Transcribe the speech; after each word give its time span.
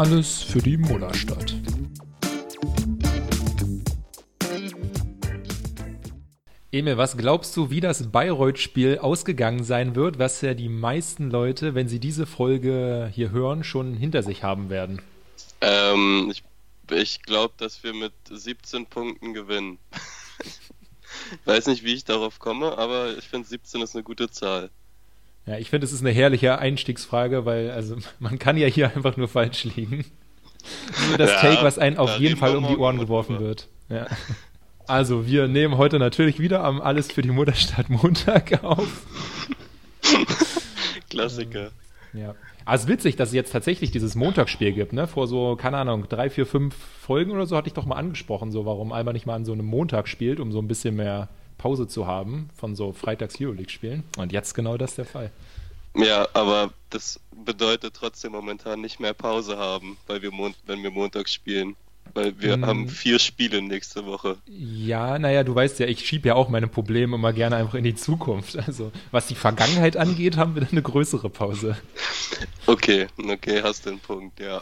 Alles 0.00 0.42
für 0.42 0.60
die 0.60 0.78
Mullerstadt. 0.78 1.54
Emil, 6.72 6.96
was 6.96 7.18
glaubst 7.18 7.54
du, 7.54 7.68
wie 7.68 7.80
das 7.80 8.10
Bayreuth-Spiel 8.10 8.96
ausgegangen 8.96 9.62
sein 9.62 9.94
wird, 9.94 10.18
was 10.18 10.40
ja 10.40 10.54
die 10.54 10.70
meisten 10.70 11.30
Leute, 11.30 11.74
wenn 11.74 11.86
sie 11.86 12.00
diese 12.00 12.24
Folge 12.24 13.10
hier 13.12 13.30
hören, 13.30 13.62
schon 13.62 13.92
hinter 13.92 14.22
sich 14.22 14.42
haben 14.42 14.70
werden? 14.70 15.02
Ähm, 15.60 16.30
ich 16.30 16.44
ich 16.90 17.20
glaube, 17.20 17.52
dass 17.58 17.82
wir 17.84 17.92
mit 17.92 18.14
17 18.30 18.86
Punkten 18.86 19.34
gewinnen. 19.34 19.78
ich 20.40 21.46
weiß 21.46 21.66
nicht, 21.66 21.84
wie 21.84 21.92
ich 21.92 22.04
darauf 22.04 22.38
komme, 22.38 22.78
aber 22.78 23.18
ich 23.18 23.28
finde 23.28 23.46
17 23.46 23.82
ist 23.82 23.94
eine 23.94 24.02
gute 24.02 24.30
Zahl. 24.30 24.70
Ja, 25.50 25.58
ich 25.58 25.68
finde, 25.68 25.84
es 25.84 25.92
ist 25.92 26.02
eine 26.02 26.12
herrliche 26.12 26.60
Einstiegsfrage, 26.60 27.44
weil 27.44 27.72
also 27.72 27.96
man 28.20 28.38
kann 28.38 28.56
ja 28.56 28.68
hier 28.68 28.94
einfach 28.94 29.16
nur 29.16 29.26
falsch 29.26 29.64
liegen. 29.64 30.04
Nur 31.08 31.18
das 31.18 31.30
ja, 31.30 31.40
Take, 31.40 31.64
was 31.64 31.76
einen 31.76 31.96
auf 31.96 32.18
jeden 32.18 32.36
Fall 32.36 32.56
um 32.56 32.68
die 32.68 32.76
Ohren 32.76 32.98
geworfen 32.98 33.40
wird. 33.40 33.66
Ja. 33.88 34.06
Also, 34.86 35.26
wir 35.26 35.48
nehmen 35.48 35.76
heute 35.76 35.98
natürlich 35.98 36.38
wieder 36.38 36.62
am 36.62 36.80
Alles 36.80 37.10
für 37.10 37.22
die 37.22 37.30
Mutterstadt 37.30 37.90
Montag 37.90 38.62
auf. 38.62 39.06
Klassiker. 41.10 41.70
Ja. 42.12 42.34
Also 42.64 42.86
witzig, 42.86 43.16
dass 43.16 43.30
es 43.30 43.34
jetzt 43.34 43.50
tatsächlich 43.50 43.90
dieses 43.90 44.14
Montagsspiel 44.14 44.72
gibt, 44.72 44.92
ne? 44.92 45.08
Vor 45.08 45.26
so, 45.26 45.56
keine 45.56 45.78
Ahnung, 45.78 46.06
drei, 46.08 46.30
vier, 46.30 46.46
fünf 46.46 46.76
Folgen 46.76 47.32
oder 47.32 47.46
so 47.46 47.56
hatte 47.56 47.66
ich 47.66 47.74
doch 47.74 47.86
mal 47.86 47.96
angesprochen, 47.96 48.52
so 48.52 48.66
warum 48.66 48.92
Alba 48.92 49.12
nicht 49.12 49.26
mal 49.26 49.34
an 49.34 49.44
so 49.44 49.52
einem 49.52 49.66
Montag 49.66 50.06
spielt, 50.06 50.38
um 50.38 50.52
so 50.52 50.60
ein 50.60 50.68
bisschen 50.68 50.94
mehr 50.94 51.28
Pause 51.60 51.86
zu 51.86 52.06
haben 52.06 52.48
von 52.56 52.74
so 52.74 52.92
Freitags 52.92 53.36
Euroleague-Spielen. 53.38 54.02
Und 54.16 54.32
jetzt 54.32 54.54
genau 54.54 54.78
das 54.78 54.94
der 54.94 55.04
Fall. 55.04 55.30
Ja, 55.94 56.26
aber 56.32 56.72
das 56.88 57.20
bedeutet 57.44 57.94
trotzdem 57.94 58.32
momentan 58.32 58.80
nicht 58.80 58.98
mehr 58.98 59.12
Pause 59.12 59.58
haben, 59.58 59.98
weil 60.06 60.22
wir 60.22 60.30
wenn 60.66 60.82
wir 60.82 60.90
montags 60.90 61.34
spielen. 61.34 61.76
Weil 62.14 62.40
wir 62.40 62.54
hm. 62.54 62.66
haben 62.66 62.88
vier 62.88 63.18
Spiele 63.18 63.62
nächste 63.62 64.06
Woche. 64.06 64.38
Ja, 64.46 65.18
naja, 65.18 65.44
du 65.44 65.54
weißt 65.54 65.78
ja, 65.78 65.86
ich 65.86 66.04
schiebe 66.04 66.28
ja 66.28 66.34
auch 66.34 66.48
meine 66.48 66.66
Probleme 66.66 67.14
immer 67.14 67.32
gerne 67.32 67.56
einfach 67.56 67.74
in 67.74 67.84
die 67.84 67.94
Zukunft. 67.94 68.56
Also, 68.56 68.90
was 69.10 69.26
die 69.26 69.34
Vergangenheit 69.34 69.96
angeht, 69.96 70.36
haben 70.36 70.54
wir 70.54 70.62
dann 70.62 70.72
eine 70.72 70.82
größere 70.82 71.28
Pause. 71.28 71.76
Okay, 72.66 73.06
okay, 73.18 73.62
hast 73.62 73.86
den 73.86 73.98
Punkt, 73.98 74.40
ja. 74.40 74.60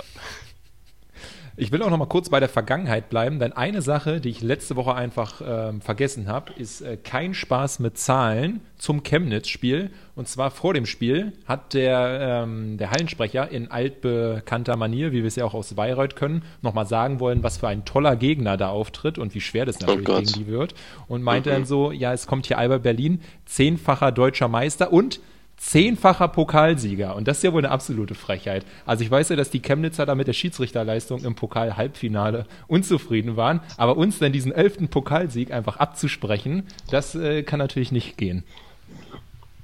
Ich 1.60 1.72
will 1.72 1.82
auch 1.82 1.90
noch 1.90 1.98
mal 1.98 2.06
kurz 2.06 2.28
bei 2.28 2.38
der 2.38 2.48
Vergangenheit 2.48 3.10
bleiben, 3.10 3.40
denn 3.40 3.52
eine 3.52 3.82
Sache, 3.82 4.20
die 4.20 4.28
ich 4.28 4.42
letzte 4.42 4.76
Woche 4.76 4.94
einfach 4.94 5.42
ähm, 5.44 5.80
vergessen 5.80 6.28
habe, 6.28 6.52
ist 6.52 6.82
äh, 6.82 6.96
kein 6.96 7.34
Spaß 7.34 7.80
mit 7.80 7.98
Zahlen 7.98 8.60
zum 8.76 9.02
Chemnitz-Spiel. 9.02 9.90
Und 10.14 10.28
zwar 10.28 10.52
vor 10.52 10.72
dem 10.72 10.86
Spiel 10.86 11.32
hat 11.46 11.74
der, 11.74 12.44
ähm, 12.44 12.78
der 12.78 12.92
Hallensprecher 12.92 13.50
in 13.50 13.72
altbekannter 13.72 14.76
Manier, 14.76 15.10
wie 15.10 15.22
wir 15.22 15.26
es 15.26 15.34
ja 15.34 15.44
auch 15.44 15.54
aus 15.54 15.74
Bayreuth 15.74 16.14
können, 16.14 16.44
nochmal 16.62 16.86
sagen 16.86 17.18
wollen, 17.18 17.42
was 17.42 17.56
für 17.58 17.66
ein 17.66 17.84
toller 17.84 18.14
Gegner 18.14 18.56
da 18.56 18.68
auftritt 18.68 19.18
und 19.18 19.34
wie 19.34 19.40
schwer 19.40 19.66
das 19.66 19.82
oh 19.82 19.86
natürlich 19.86 20.08
oh 20.08 20.20
gegen 20.20 20.32
die 20.34 20.46
wird. 20.46 20.76
Und 21.08 21.24
meinte 21.24 21.50
mhm. 21.50 21.54
dann 21.54 21.64
so, 21.64 21.90
ja, 21.90 22.12
es 22.12 22.28
kommt 22.28 22.46
hier 22.46 22.58
Alba 22.58 22.78
Berlin, 22.78 23.20
zehnfacher 23.46 24.12
deutscher 24.12 24.46
Meister 24.46 24.92
und 24.92 25.18
zehnfacher 25.58 26.28
Pokalsieger. 26.28 27.14
Und 27.14 27.28
das 27.28 27.38
ist 27.38 27.42
ja 27.42 27.52
wohl 27.52 27.64
eine 27.64 27.70
absolute 27.70 28.14
Frechheit. 28.14 28.64
Also 28.86 29.04
ich 29.04 29.10
weiß 29.10 29.28
ja, 29.28 29.36
dass 29.36 29.50
die 29.50 29.60
Chemnitzer 29.60 30.06
da 30.06 30.14
mit 30.14 30.26
der 30.26 30.32
Schiedsrichterleistung 30.32 31.24
im 31.24 31.34
Pokal-Halbfinale 31.34 32.46
unzufrieden 32.68 33.36
waren. 33.36 33.60
Aber 33.76 33.96
uns 33.96 34.18
dann 34.18 34.32
diesen 34.32 34.52
elften 34.52 34.88
Pokalsieg 34.88 35.52
einfach 35.52 35.76
abzusprechen, 35.76 36.66
das 36.90 37.14
äh, 37.14 37.42
kann 37.42 37.58
natürlich 37.58 37.92
nicht 37.92 38.16
gehen. 38.16 38.44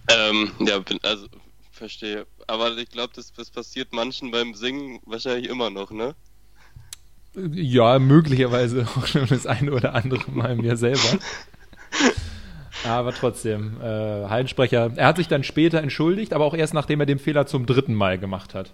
Ähm, 0.08 0.50
ja, 0.58 0.80
also 1.02 1.26
verstehe. 1.72 2.26
Aber 2.46 2.76
ich 2.76 2.90
glaube, 2.90 3.12
das, 3.14 3.32
das 3.32 3.50
passiert 3.50 3.92
manchen 3.92 4.30
beim 4.30 4.54
Singen 4.54 5.00
wahrscheinlich 5.06 5.48
immer 5.48 5.70
noch, 5.70 5.90
ne? 5.90 6.14
Ja, 7.34 7.98
möglicherweise 7.98 8.86
auch 8.96 9.06
schon 9.06 9.26
das 9.26 9.46
eine 9.46 9.72
oder 9.72 9.94
andere 9.94 10.30
Mal 10.30 10.56
mir 10.56 10.76
selber. 10.76 11.00
Aber 12.84 13.12
trotzdem, 13.14 13.80
äh, 13.80 13.84
Hallensprecher, 13.84 14.92
er 14.96 15.06
hat 15.06 15.16
sich 15.16 15.28
dann 15.28 15.42
später 15.42 15.78
entschuldigt, 15.78 16.32
aber 16.32 16.44
auch 16.44 16.54
erst 16.54 16.74
nachdem 16.74 17.00
er 17.00 17.06
den 17.06 17.18
Fehler 17.18 17.46
zum 17.46 17.66
dritten 17.66 17.94
Mal 17.94 18.18
gemacht 18.18 18.54
hat. 18.54 18.70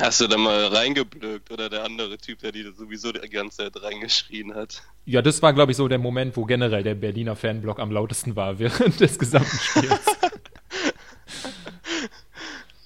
Hast 0.00 0.20
du 0.20 0.26
da 0.26 0.36
mal 0.36 0.66
reingeblökt 0.66 1.50
oder 1.52 1.70
der 1.70 1.84
andere 1.84 2.18
Typ, 2.18 2.40
der 2.40 2.50
die 2.52 2.64
sowieso 2.76 3.12
die 3.12 3.28
ganze 3.28 3.58
Zeit 3.58 3.82
reingeschrien 3.82 4.54
hat? 4.54 4.82
Ja, 5.04 5.22
das 5.22 5.40
war, 5.42 5.52
glaube 5.52 5.70
ich, 5.72 5.76
so 5.76 5.86
der 5.86 5.98
Moment, 5.98 6.36
wo 6.36 6.44
generell 6.44 6.82
der 6.82 6.96
Berliner 6.96 7.36
Fanblock 7.36 7.78
am 7.78 7.92
lautesten 7.92 8.34
war 8.34 8.58
während 8.58 8.98
des 8.98 9.18
gesamten 9.18 9.58
Spiels. 9.58 10.00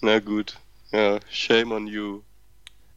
Na 0.02 0.18
gut. 0.18 0.56
Ja, 0.92 1.20
shame 1.30 1.72
on 1.72 1.86
you. 1.86 2.22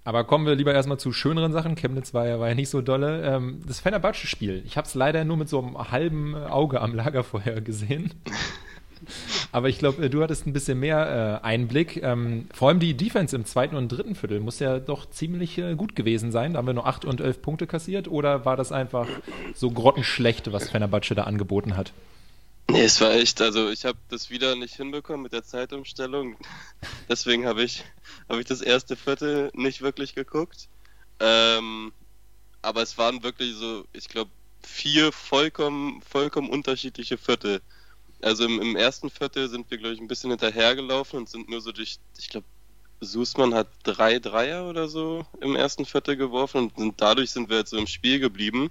Aber 0.06 0.26
kommen 0.26 0.46
wir 0.46 0.56
lieber 0.56 0.74
erstmal 0.74 1.00
zu 1.00 1.14
schöneren 1.14 1.54
Sachen. 1.54 1.76
Chemnitz 1.76 2.14
war 2.14 2.28
ja, 2.28 2.40
war 2.40 2.50
ja 2.50 2.56
nicht 2.56 2.70
so 2.70 2.82
dolle. 2.82 3.24
Ähm, 3.24 3.62
das 3.66 3.80
Fenerbahce-Spiel. 3.80 4.64
Ich 4.66 4.76
habe 4.76 4.88
es 4.88 4.96
leider 4.96 5.24
nur 5.24 5.38
mit 5.38 5.48
so 5.48 5.60
einem 5.60 5.92
halben 5.92 6.36
Auge 6.36 6.82
am 6.82 6.94
Lagerfeuer 6.94 7.62
gesehen. 7.62 8.12
Aber 9.52 9.70
ich 9.70 9.80
glaube, 9.80 10.10
du 10.10 10.24
hattest 10.24 10.48
ein 10.48 10.54
bisschen 10.54 10.80
mehr 10.80 11.42
äh, 11.42 11.46
Einblick. 11.46 12.02
Ähm, 12.02 12.48
vor 12.54 12.70
allem 12.70 12.80
die 12.80 12.96
Defense 12.96 13.36
im 13.36 13.46
zweiten 13.46 13.76
und 13.76 13.90
dritten 13.90 14.16
Viertel 14.16 14.40
muss 14.40 14.60
ja 14.60 14.80
doch 14.80 15.10
ziemlich 15.10 15.58
äh, 15.58 15.76
gut 15.76 15.96
gewesen 15.96 16.32
sein. 16.32 16.54
Da 16.54 16.60
haben 16.60 16.68
wir 16.68 16.74
nur 16.74 16.88
acht 16.88 17.06
und 17.06 17.22
elf 17.22 17.42
Punkte 17.42 17.68
kassiert. 17.68 18.08
Oder 18.08 18.46
war 18.46 18.58
das 18.58 18.72
einfach 18.72 19.08
so 19.54 19.72
grottenschlecht, 19.72 20.52
was 20.52 20.70
Fenerbahce 20.70 21.16
da 21.16 21.24
angeboten 21.24 21.78
hat? 21.78 21.94
Nee, 22.70 22.84
es 22.86 23.02
war 23.02 23.12
echt, 23.14 23.42
also 23.42 23.70
ich 23.70 23.86
habe 23.86 24.00
das 24.10 24.30
wieder 24.30 24.56
nicht 24.56 24.76
hinbekommen 24.76 25.22
mit 25.24 25.34
der 25.34 25.44
Zeitumstellung. 25.44 26.38
Deswegen 27.10 27.46
habe 27.46 27.64
ich, 27.64 27.84
hab 28.30 28.40
ich 28.40 28.46
das 28.46 28.62
erste 28.62 28.96
Viertel 28.96 29.52
nicht 29.54 29.82
wirklich 29.82 30.16
geguckt. 30.16 30.70
Ähm, 31.20 31.94
aber 32.62 32.82
es 32.82 32.98
waren 32.98 33.24
wirklich 33.24 33.56
so, 33.56 33.86
ich 33.94 34.08
glaube, 34.08 34.32
vier 34.62 35.12
vollkommen, 35.12 36.02
vollkommen 36.02 36.50
unterschiedliche 36.50 37.18
Viertel. 37.18 37.62
Also 38.22 38.46
im, 38.46 38.62
im 38.62 38.76
ersten 38.76 39.10
Viertel 39.10 39.50
sind 39.50 39.70
wir, 39.70 39.78
glaube 39.78 39.96
ich, 39.96 40.02
ein 40.02 40.08
bisschen 40.08 40.30
hinterhergelaufen 40.32 41.20
und 41.20 41.30
sind 41.30 41.50
nur 41.50 41.62
so 41.62 41.72
durch, 41.74 42.00
ich 42.18 42.30
glaube, 42.30 42.48
Sußmann 43.02 43.54
hat 43.54 43.68
drei 43.84 44.20
Dreier 44.20 44.68
oder 44.70 44.88
so 44.88 45.26
im 45.42 45.56
ersten 45.56 45.86
Viertel 45.86 46.16
geworfen 46.16 46.58
und 46.62 46.78
sind, 46.78 47.02
dadurch 47.02 47.32
sind 47.32 47.50
wir 47.50 47.58
jetzt 47.58 47.72
so 47.72 47.78
im 47.78 47.88
Spiel 47.88 48.20
geblieben. 48.20 48.70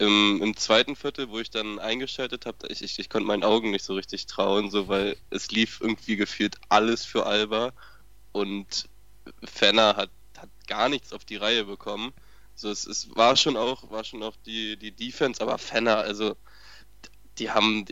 Im, 0.00 0.40
Im, 0.42 0.56
zweiten 0.56 0.96
Viertel, 0.96 1.28
wo 1.28 1.40
ich 1.40 1.50
dann 1.50 1.78
eingeschaltet 1.78 2.46
habe, 2.46 2.66
ich, 2.68 2.82
ich, 2.82 2.98
ich 2.98 3.10
konnte 3.10 3.26
meinen 3.26 3.44
Augen 3.44 3.70
nicht 3.70 3.84
so 3.84 3.94
richtig 3.94 4.24
trauen, 4.24 4.70
so 4.70 4.88
weil 4.88 5.14
es 5.28 5.50
lief 5.50 5.82
irgendwie 5.82 6.16
gefühlt 6.16 6.56
alles 6.70 7.04
für 7.04 7.26
Alba 7.26 7.74
und 8.32 8.88
Fenner 9.44 9.96
hat, 9.96 10.10
hat 10.38 10.48
gar 10.66 10.88
nichts 10.88 11.12
auf 11.12 11.26
die 11.26 11.36
Reihe 11.36 11.66
bekommen. 11.66 12.14
So, 12.54 12.70
es, 12.70 12.86
es 12.86 13.14
war 13.14 13.36
schon 13.36 13.58
auch, 13.58 13.90
war 13.90 14.02
schon 14.04 14.22
auch 14.22 14.36
die, 14.46 14.78
die 14.78 14.90
Defense, 14.90 15.42
aber 15.42 15.58
Fenner, 15.58 15.98
also 15.98 16.34
die 17.38 17.50
haben, 17.50 17.84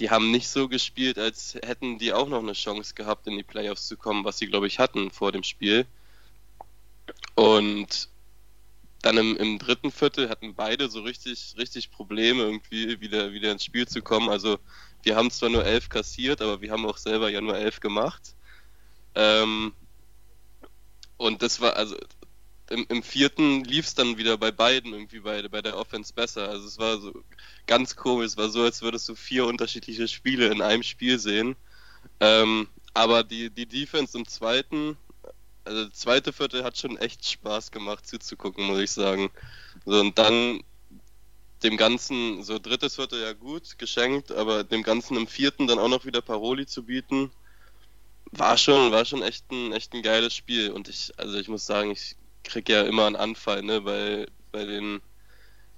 die 0.00 0.10
haben 0.10 0.32
nicht 0.32 0.48
so 0.48 0.68
gespielt, 0.68 1.20
als 1.20 1.54
hätten 1.54 1.98
die 1.98 2.12
auch 2.12 2.28
noch 2.28 2.42
eine 2.42 2.54
Chance 2.54 2.94
gehabt, 2.94 3.28
in 3.28 3.36
die 3.36 3.44
Playoffs 3.44 3.86
zu 3.86 3.96
kommen, 3.96 4.24
was 4.24 4.38
sie, 4.38 4.48
glaube 4.48 4.66
ich, 4.66 4.80
hatten 4.80 5.12
vor 5.12 5.30
dem 5.30 5.44
Spiel. 5.44 5.86
Und 7.36 8.08
dann 9.08 9.16
im, 9.16 9.36
im 9.36 9.58
dritten 9.58 9.90
Viertel 9.90 10.28
hatten 10.28 10.54
beide 10.54 10.90
so 10.90 11.00
richtig, 11.00 11.54
richtig 11.56 11.90
Probleme, 11.90 12.42
irgendwie 12.42 13.00
wieder, 13.00 13.32
wieder 13.32 13.50
ins 13.52 13.64
Spiel 13.64 13.88
zu 13.88 14.02
kommen. 14.02 14.28
Also 14.28 14.58
wir 15.02 15.16
haben 15.16 15.30
zwar 15.30 15.48
nur 15.48 15.64
elf 15.64 15.88
kassiert, 15.88 16.42
aber 16.42 16.60
wir 16.60 16.70
haben 16.70 16.84
auch 16.84 16.98
selber 16.98 17.30
ja 17.30 17.40
nur 17.40 17.56
elf 17.56 17.80
gemacht. 17.80 18.34
Ähm, 19.14 19.72
und 21.16 21.40
das 21.40 21.62
war, 21.62 21.76
also 21.76 21.96
im, 22.68 22.84
im 22.90 23.02
vierten 23.02 23.64
lief 23.64 23.86
es 23.86 23.94
dann 23.94 24.18
wieder 24.18 24.36
bei 24.36 24.50
beiden 24.50 24.92
irgendwie 24.92 25.20
bei, 25.20 25.40
bei 25.48 25.62
der 25.62 25.78
Offense 25.78 26.12
besser. 26.12 26.50
Also 26.50 26.66
es 26.66 26.78
war 26.78 26.98
so 26.98 27.24
ganz 27.66 27.96
komisch, 27.96 28.26
es 28.26 28.36
war 28.36 28.50
so, 28.50 28.62
als 28.62 28.82
würdest 28.82 29.08
du 29.08 29.14
vier 29.14 29.46
unterschiedliche 29.46 30.06
Spiele 30.06 30.48
in 30.48 30.60
einem 30.60 30.82
Spiel 30.82 31.18
sehen. 31.18 31.56
Ähm, 32.20 32.68
aber 32.92 33.24
die, 33.24 33.48
die 33.48 33.66
Defense 33.66 34.18
im 34.18 34.28
zweiten 34.28 34.98
also 35.68 35.84
das 35.84 35.98
zweite 35.98 36.32
Viertel 36.32 36.64
hat 36.64 36.78
schon 36.78 36.96
echt 36.96 37.28
Spaß 37.28 37.70
gemacht 37.70 38.06
zuzugucken, 38.06 38.64
muss 38.64 38.78
ich 38.78 38.90
sagen. 38.90 39.30
So, 39.84 40.00
und 40.00 40.18
dann 40.18 40.64
dem 41.62 41.76
Ganzen, 41.76 42.42
so 42.42 42.58
drittes 42.58 42.96
Viertel 42.96 43.20
ja 43.20 43.32
gut, 43.34 43.78
geschenkt, 43.78 44.32
aber 44.32 44.64
dem 44.64 44.82
Ganzen 44.82 45.16
im 45.16 45.26
vierten 45.26 45.66
dann 45.66 45.78
auch 45.78 45.88
noch 45.88 46.04
wieder 46.04 46.22
Paroli 46.22 46.66
zu 46.66 46.84
bieten, 46.84 47.30
war 48.30 48.56
schon, 48.56 48.92
war 48.92 49.04
schon 49.04 49.22
echt 49.22 49.50
ein, 49.50 49.72
echt 49.72 49.92
ein 49.92 50.02
geiles 50.02 50.34
Spiel. 50.34 50.70
Und 50.70 50.88
ich, 50.88 51.12
also 51.18 51.36
ich 51.38 51.48
muss 51.48 51.66
sagen, 51.66 51.90
ich 51.90 52.16
krieg 52.44 52.68
ja 52.68 52.82
immer 52.82 53.06
einen 53.06 53.16
Anfall, 53.16 53.62
ne, 53.62 53.80
bei, 53.82 54.26
bei 54.52 54.64
den, 54.64 55.00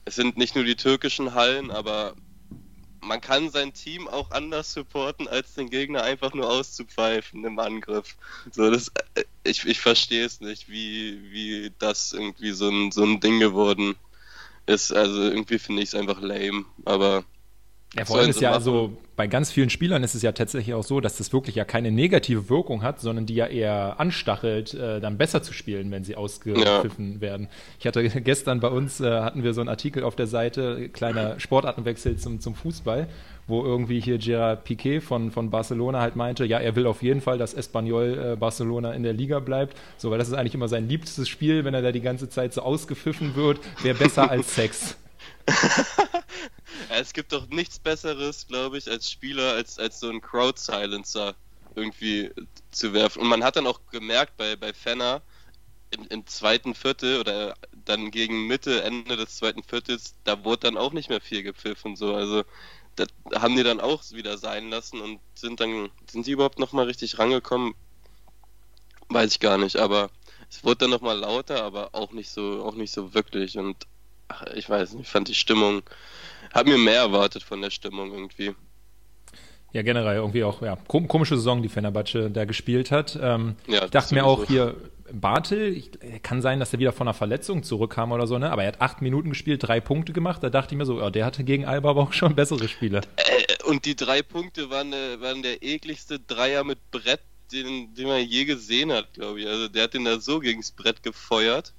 es 0.05 0.15
sind 0.15 0.37
nicht 0.37 0.55
nur 0.55 0.65
die 0.65 0.77
türkischen 0.77 1.35
Hallen, 1.35 1.71
aber 1.71 2.15
man 3.01 3.21
kann 3.21 3.51
sein 3.51 3.73
Team 3.73 4.09
auch 4.09 4.31
anders 4.31 4.73
supporten, 4.73 5.27
als 5.27 5.55
den 5.55 5.71
Gegner 5.71 6.03
einfach 6.03 6.35
nur 6.35 6.49
auszupfeifen 6.49 7.45
im 7.45 7.59
Angriff. 7.59 8.17
So, 8.53 8.71
das, 8.71 8.93
äh, 9.15 9.25
ich, 9.45 9.67
ich 9.67 9.81
verstehe 9.81 10.25
es 10.25 10.41
nicht, 10.41 10.69
wie, 10.69 11.21
wie 11.31 11.73
das 11.79 12.13
irgendwie 12.13 12.53
so 12.53 12.69
ein, 12.69 12.91
so 12.93 13.03
ein 13.05 13.21
Ding 13.21 13.41
geworden 13.41 13.95
ist. 14.67 14.93
Also 14.93 15.23
irgendwie 15.23 15.59
finde 15.59 15.83
ich 15.83 15.89
es 15.89 15.95
einfach 15.95 16.21
lame, 16.21 16.65
aber 16.85 17.25
Ja, 17.97 18.05
vor 18.05 18.19
allem 18.19 18.31
ist 18.31 18.41
ja 18.41 18.53
also 18.53 18.97
bei 19.17 19.27
ganz 19.27 19.51
vielen 19.51 19.69
Spielern 19.69 20.03
ist 20.03 20.15
es 20.15 20.23
ja 20.23 20.33
tatsächlich 20.33 20.75
auch 20.75 20.83
so, 20.83 21.01
dass 21.01 21.19
das 21.19 21.33
wirklich 21.33 21.55
ja 21.57 21.65
keine 21.65 21.91
negative 21.91 22.49
Wirkung 22.49 22.83
hat, 22.83 23.01
sondern 23.01 23.27
die 23.27 23.35
ja 23.35 23.47
eher 23.47 24.01
anstachelt, 24.01 24.73
äh, 24.75 25.01
dann 25.01 25.19
besser 25.19 25.43
zu 25.43 25.53
spielen, 25.53 25.91
wenn 25.91 26.05
sie 26.05 26.17
ausgepfiffen 26.17 27.15
ja. 27.15 27.21
werden. 27.21 27.49
Ich 27.79 27.87
hatte 27.87 28.03
gestern 28.23 28.61
bei 28.61 28.69
uns 28.69 29.01
äh, 29.01 29.21
hatten 29.21 29.43
wir 29.43 29.53
so 29.53 29.61
einen 29.61 29.69
Artikel 29.69 30.05
auf 30.05 30.17
der 30.17 30.27
Seite, 30.27 30.89
kleiner 30.89 31.39
Sportartenwechsel 31.39 32.17
zum, 32.17 32.41
zum 32.41 32.55
Fußball, 32.55 33.09
wo 33.51 33.65
irgendwie 33.65 34.01
hier 34.01 34.19
Gerard 34.19 34.65
Piquet 34.65 35.01
von, 35.01 35.31
von 35.31 35.51
Barcelona 35.51 36.01
halt 36.01 36.17
meinte, 36.17 36.45
ja, 36.45 36.59
er 36.59 36.77
will 36.77 36.87
auf 36.87 37.03
jeden 37.03 37.21
Fall, 37.21 37.39
dass 37.39 37.53
Espanyol 37.55 38.33
äh, 38.33 38.37
Barcelona 38.37 38.93
in 38.93 39.03
der 39.03 39.13
Liga 39.13 39.41
bleibt, 39.41 39.77
so, 39.97 40.11
weil 40.11 40.19
das 40.19 40.29
ist 40.29 40.35
eigentlich 40.35 40.55
immer 40.55 40.69
sein 40.69 40.89
liebstes 40.89 41.29
Spiel, 41.29 41.65
wenn 41.65 41.75
er 41.75 41.83
da 41.83 41.93
die 41.93 42.01
ganze 42.01 42.29
Zeit 42.29 42.55
so 42.55 42.63
ausgepfiffen 42.63 43.35
wird, 43.35 43.61
wäre 43.83 43.99
besser 43.99 44.31
als 44.31 44.55
Sex. 44.55 44.97
es 46.89 47.13
gibt 47.13 47.33
doch 47.33 47.49
nichts 47.49 47.79
Besseres, 47.79 48.47
glaube 48.47 48.79
ich, 48.79 48.91
als 48.91 49.11
Spieler, 49.11 49.53
als, 49.53 49.79
als 49.79 50.01
so 50.01 50.09
ein 50.09 50.21
Crowd-Silencer 50.21 51.35
irgendwie 51.75 52.31
zu 52.71 52.93
werfen. 52.93 53.23
Und 53.23 53.29
man 53.29 53.45
hat 53.45 53.57
dann 53.57 53.67
auch 53.67 53.81
gemerkt 53.91 54.37
bei, 54.37 54.57
bei 54.57 54.73
Fenner 54.73 55.23
im, 55.91 56.07
im, 56.09 56.27
zweiten 56.27 56.75
Viertel 56.75 57.21
oder 57.21 57.55
dann 57.85 58.11
gegen 58.11 58.47
Mitte, 58.47 58.83
Ende 58.83 59.17
des 59.17 59.37
zweiten 59.37 59.63
Viertels, 59.63 60.15
da 60.25 60.45
wurde 60.45 60.69
dann 60.69 60.77
auch 60.77 60.93
nicht 60.93 61.09
mehr 61.09 61.21
viel 61.21 61.43
gepfiffen. 61.43 61.97
So. 61.97 62.15
Also 62.15 62.45
das 62.97 63.09
haben 63.35 63.57
die 63.57 63.63
dann 63.63 63.81
auch 63.81 64.03
wieder 64.11 64.39
sein 64.39 64.71
lassen 64.71 65.01
und 65.01 65.21
sind 65.35 65.61
dann, 65.61 65.91
sind 66.11 66.27
die 66.27 66.33
überhaupt 66.33 66.59
nochmal 66.59 66.87
richtig 66.87 67.19
rangekommen? 67.19 67.75
Weiß 69.09 69.33
ich 69.33 69.41
gar 69.41 69.59
nicht, 69.59 69.77
aber 69.77 70.11
es 70.49 70.65
wurde 70.65 70.79
dann 70.79 70.91
nochmal 70.91 71.19
lauter, 71.19 71.63
aber 71.63 71.95
auch 71.95 72.13
nicht 72.13 72.31
so, 72.31 72.65
auch 72.65 72.75
nicht 72.75 72.93
so 72.93 73.15
wirklich. 73.15 73.59
Und 73.59 73.87
ach, 74.29 74.43
ich 74.55 74.69
weiß 74.69 74.93
nicht, 74.93 75.03
ich 75.03 75.09
fand 75.09 75.29
die 75.29 75.35
Stimmung, 75.35 75.83
habe 76.55 76.71
mir 76.71 76.79
mehr 76.79 76.99
erwartet 76.99 77.43
von 77.43 77.61
der 77.61 77.71
Stimmung 77.71 78.13
irgendwie. 78.13 78.55
Ja, 79.73 79.83
generell 79.83 80.17
irgendwie 80.17 80.43
auch, 80.43 80.63
ja, 80.63 80.77
komische 80.89 81.37
Saison, 81.37 81.63
die 81.63 81.69
Fenerbahce 81.69 82.31
da 82.31 82.45
gespielt 82.45 82.91
hat. 82.91 83.19
Ähm, 83.21 83.55
ja, 83.69 83.85
ich 83.85 83.91
dachte 83.91 84.15
mir 84.15 84.25
auch 84.25 84.45
hier, 84.45 84.75
Bartel, 85.13 85.77
ich, 85.77 85.91
kann 86.23 86.43
sein, 86.43 86.61
dass 86.61 86.73
er 86.73 86.79
wieder 86.79 86.93
von 86.93 87.07
einer 87.07 87.15
Verletzung 87.15 87.63
zurückkam 87.63 88.13
oder 88.13 88.27
so, 88.27 88.39
ne? 88.39 88.51
Aber 88.51 88.63
er 88.63 88.69
hat 88.69 88.81
acht 88.81 89.03
Minuten 89.03 89.31
gespielt, 89.31 89.63
drei 89.63 89.81
Punkte 89.81 90.13
gemacht. 90.13 90.43
Da 90.43 90.51
dachte 90.51 90.75
ich 90.75 90.79
mir 90.79 90.87
so, 90.87 91.03
oh, 91.03 91.11
der 91.11 91.25
hatte 91.25 91.45
gegen 91.45 91.65
Alba 91.65 91.91
aber 91.91 92.03
auch 92.03 92.13
schon 92.13 92.35
bessere 92.35 92.69
Spiele. 92.69 93.01
Äh, 93.17 93.65
und 93.65 93.85
die 93.85 93.97
drei 93.97 94.23
Punkte 94.23 94.71
waren, 94.71 94.93
äh, 94.93 95.21
waren 95.21 95.43
der 95.43 95.63
ekligste 95.63 96.19
Dreier 96.19 96.65
mit 96.65 96.79
Brett, 96.91 97.21
den, 97.53 97.95
den 97.95 98.07
man 98.07 98.21
je 98.21 98.45
gesehen 98.45 98.93
hat, 98.93 99.13
glaube 99.15 99.41
ich. 99.41 99.47
Also 99.47 99.69
der 99.69 99.85
hat 99.85 99.95
den 99.95 100.05
da 100.05 100.21
so 100.21 100.41
gegens 100.41 100.71
Brett 100.71 101.03
gefeuert. 101.03 101.73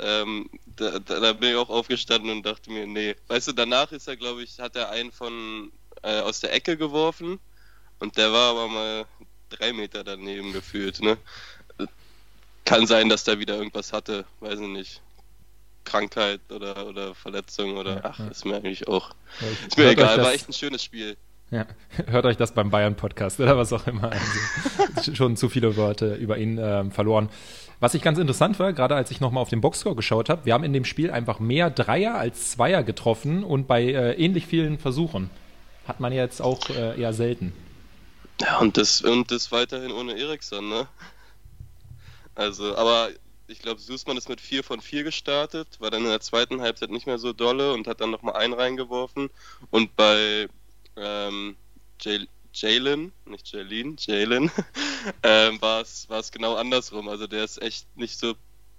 Ähm, 0.00 0.48
da, 0.76 0.98
da, 1.00 1.20
da, 1.20 1.32
bin 1.32 1.50
ich 1.50 1.56
auch 1.56 1.70
aufgestanden 1.70 2.30
und 2.30 2.46
dachte 2.46 2.70
mir, 2.70 2.86
nee. 2.86 3.16
Weißt 3.26 3.48
du, 3.48 3.52
danach 3.52 3.90
ist 3.92 4.06
er, 4.06 4.16
glaube 4.16 4.42
ich, 4.42 4.60
hat 4.60 4.76
er 4.76 4.90
einen 4.90 5.10
von 5.10 5.72
äh, 6.02 6.20
aus 6.20 6.40
der 6.40 6.52
Ecke 6.52 6.76
geworfen 6.76 7.38
und 7.98 8.16
der 8.16 8.32
war 8.32 8.50
aber 8.50 8.68
mal 8.68 9.06
drei 9.50 9.72
Meter 9.72 10.04
daneben 10.04 10.52
gefühlt, 10.52 11.00
ne? 11.00 11.16
Kann 12.64 12.86
sein, 12.86 13.08
dass 13.08 13.24
der 13.24 13.38
wieder 13.38 13.56
irgendwas 13.56 13.92
hatte, 13.92 14.26
weiß 14.40 14.60
ich 14.60 14.68
nicht. 14.68 15.00
Krankheit 15.84 16.40
oder, 16.50 16.86
oder 16.86 17.14
Verletzung 17.14 17.78
oder 17.78 17.96
ja, 17.96 18.00
ach, 18.04 18.18
ja. 18.18 18.28
ist 18.28 18.44
mir 18.44 18.56
eigentlich 18.56 18.86
auch. 18.88 19.10
ist 19.66 19.78
mir 19.78 19.88
egal, 19.88 20.18
war 20.18 20.34
echt 20.34 20.48
ein 20.48 20.52
schönes 20.52 20.84
Spiel. 20.84 21.16
Ja, 21.50 21.66
hört 22.06 22.26
euch 22.26 22.36
das 22.36 22.52
beim 22.52 22.70
Bayern-Podcast 22.70 23.40
oder 23.40 23.56
was 23.56 23.72
auch 23.72 23.86
immer. 23.86 24.12
Also, 24.12 25.14
schon 25.14 25.36
zu 25.36 25.48
viele 25.48 25.76
Worte 25.76 26.14
über 26.14 26.36
ihn 26.36 26.58
ähm, 26.58 26.90
verloren. 26.92 27.30
Was 27.80 27.94
ich 27.94 28.02
ganz 28.02 28.18
interessant 28.18 28.58
war, 28.58 28.72
gerade 28.72 28.96
als 28.96 29.10
ich 29.10 29.20
nochmal 29.20 29.40
auf 29.40 29.48
den 29.48 29.60
Boxscore 29.60 29.94
geschaut 29.94 30.28
habe, 30.28 30.44
wir 30.44 30.52
haben 30.52 30.64
in 30.64 30.72
dem 30.72 30.84
Spiel 30.84 31.10
einfach 31.10 31.38
mehr 31.38 31.70
Dreier 31.70 32.16
als 32.16 32.50
Zweier 32.50 32.82
getroffen 32.82 33.44
und 33.44 33.66
bei 33.66 33.82
äh, 33.84 34.12
ähnlich 34.14 34.46
vielen 34.46 34.78
Versuchen. 34.78 35.30
Hat 35.88 36.00
man 36.00 36.12
jetzt 36.12 36.42
auch 36.42 36.68
äh, 36.68 37.00
eher 37.00 37.14
selten. 37.14 37.54
Ja, 38.42 38.58
und 38.58 38.76
das, 38.76 39.00
und 39.00 39.30
das 39.30 39.50
weiterhin 39.50 39.90
ohne 39.90 40.16
Eriksson, 40.18 40.68
ne? 40.68 40.86
Also, 42.34 42.76
aber 42.76 43.08
ich 43.48 43.60
glaube, 43.60 43.80
Sußmann 43.80 44.18
ist 44.18 44.28
mit 44.28 44.40
4 44.40 44.62
von 44.62 44.80
4 44.80 45.02
gestartet, 45.02 45.80
war 45.80 45.90
dann 45.90 46.02
in 46.02 46.10
der 46.10 46.20
zweiten 46.20 46.60
Halbzeit 46.60 46.90
nicht 46.90 47.06
mehr 47.06 47.18
so 47.18 47.32
dolle 47.32 47.72
und 47.72 47.86
hat 47.88 48.02
dann 48.02 48.10
nochmal 48.10 48.36
einen 48.36 48.52
reingeworfen. 48.52 49.30
Und 49.70 49.96
bei 49.96 50.48
ähm, 50.96 51.56
Jalen, 52.52 53.12
nicht 53.24 53.50
Jalen, 53.50 53.96
Jalen, 53.98 54.50
ähm, 55.22 55.60
war 55.62 55.80
es 55.80 56.30
genau 56.30 56.54
andersrum. 56.54 57.08
Also 57.08 57.26
der 57.26 57.44
ist 57.44 57.62
echt 57.62 57.86
nicht 57.96 58.18
so 58.18 58.34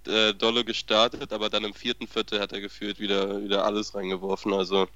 äh, 0.06 0.32
dolle 0.32 0.64
gestartet, 0.64 1.32
aber 1.32 1.50
dann 1.50 1.64
im 1.64 1.74
vierten 1.74 2.06
Viertel 2.06 2.40
hat 2.40 2.52
er 2.52 2.60
gefühlt 2.60 3.00
wieder, 3.00 3.42
wieder 3.42 3.64
alles 3.64 3.94
reingeworfen. 3.94 4.52
Also 4.54 4.86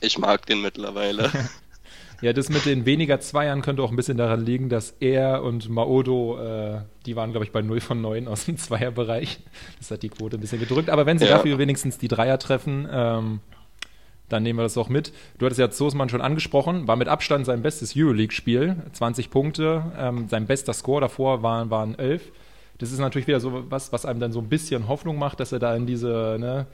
ich 0.00 0.18
mag 0.18 0.46
den 0.46 0.62
mittlerweile. 0.62 1.30
ja, 2.20 2.32
das 2.32 2.48
mit 2.48 2.64
den 2.64 2.86
weniger 2.86 3.20
Zweiern 3.20 3.62
könnte 3.62 3.82
auch 3.82 3.90
ein 3.90 3.96
bisschen 3.96 4.16
daran 4.16 4.44
liegen, 4.44 4.68
dass 4.68 4.94
er 5.00 5.42
und 5.42 5.68
Maodo, 5.68 6.38
äh, 6.40 6.80
die 7.06 7.16
waren, 7.16 7.30
glaube 7.30 7.44
ich, 7.44 7.52
bei 7.52 7.62
0 7.62 7.80
von 7.80 8.00
9 8.00 8.28
aus 8.28 8.46
dem 8.46 8.56
Zweierbereich. 8.56 9.40
Das 9.78 9.90
hat 9.90 10.02
die 10.02 10.08
Quote 10.08 10.36
ein 10.36 10.40
bisschen 10.40 10.60
gedrückt. 10.60 10.90
Aber 10.90 11.06
wenn 11.06 11.18
sie 11.18 11.26
ja. 11.26 11.36
dafür 11.36 11.58
wenigstens 11.58 11.98
die 11.98 12.08
Dreier 12.08 12.38
treffen, 12.38 12.88
ähm, 12.90 13.40
dann 14.28 14.42
nehmen 14.42 14.58
wir 14.58 14.62
das 14.62 14.78
auch 14.78 14.88
mit. 14.88 15.12
Du 15.38 15.46
hattest 15.46 15.60
ja 15.60 15.70
Zosmann 15.70 16.08
schon 16.08 16.22
angesprochen, 16.22 16.88
war 16.88 16.96
mit 16.96 17.08
Abstand 17.08 17.46
sein 17.46 17.62
bestes 17.62 17.94
Euroleague-Spiel, 17.96 18.76
20 18.92 19.30
Punkte, 19.30 19.92
ähm, 19.98 20.28
sein 20.28 20.46
bester 20.46 20.72
Score 20.72 21.00
davor 21.00 21.42
waren, 21.42 21.70
waren 21.70 21.98
11. 21.98 22.32
Das 22.78 22.90
ist 22.90 22.98
natürlich 22.98 23.28
wieder 23.28 23.40
so 23.40 23.70
was, 23.70 23.92
was 23.92 24.04
einem 24.04 24.20
dann 24.20 24.32
so 24.32 24.40
ein 24.40 24.48
bisschen 24.48 24.88
Hoffnung 24.88 25.18
macht, 25.18 25.40
dass 25.40 25.52
er 25.52 25.58
da 25.58 25.76
in 25.76 25.86
diese 25.86 26.36
ne, 26.40 26.66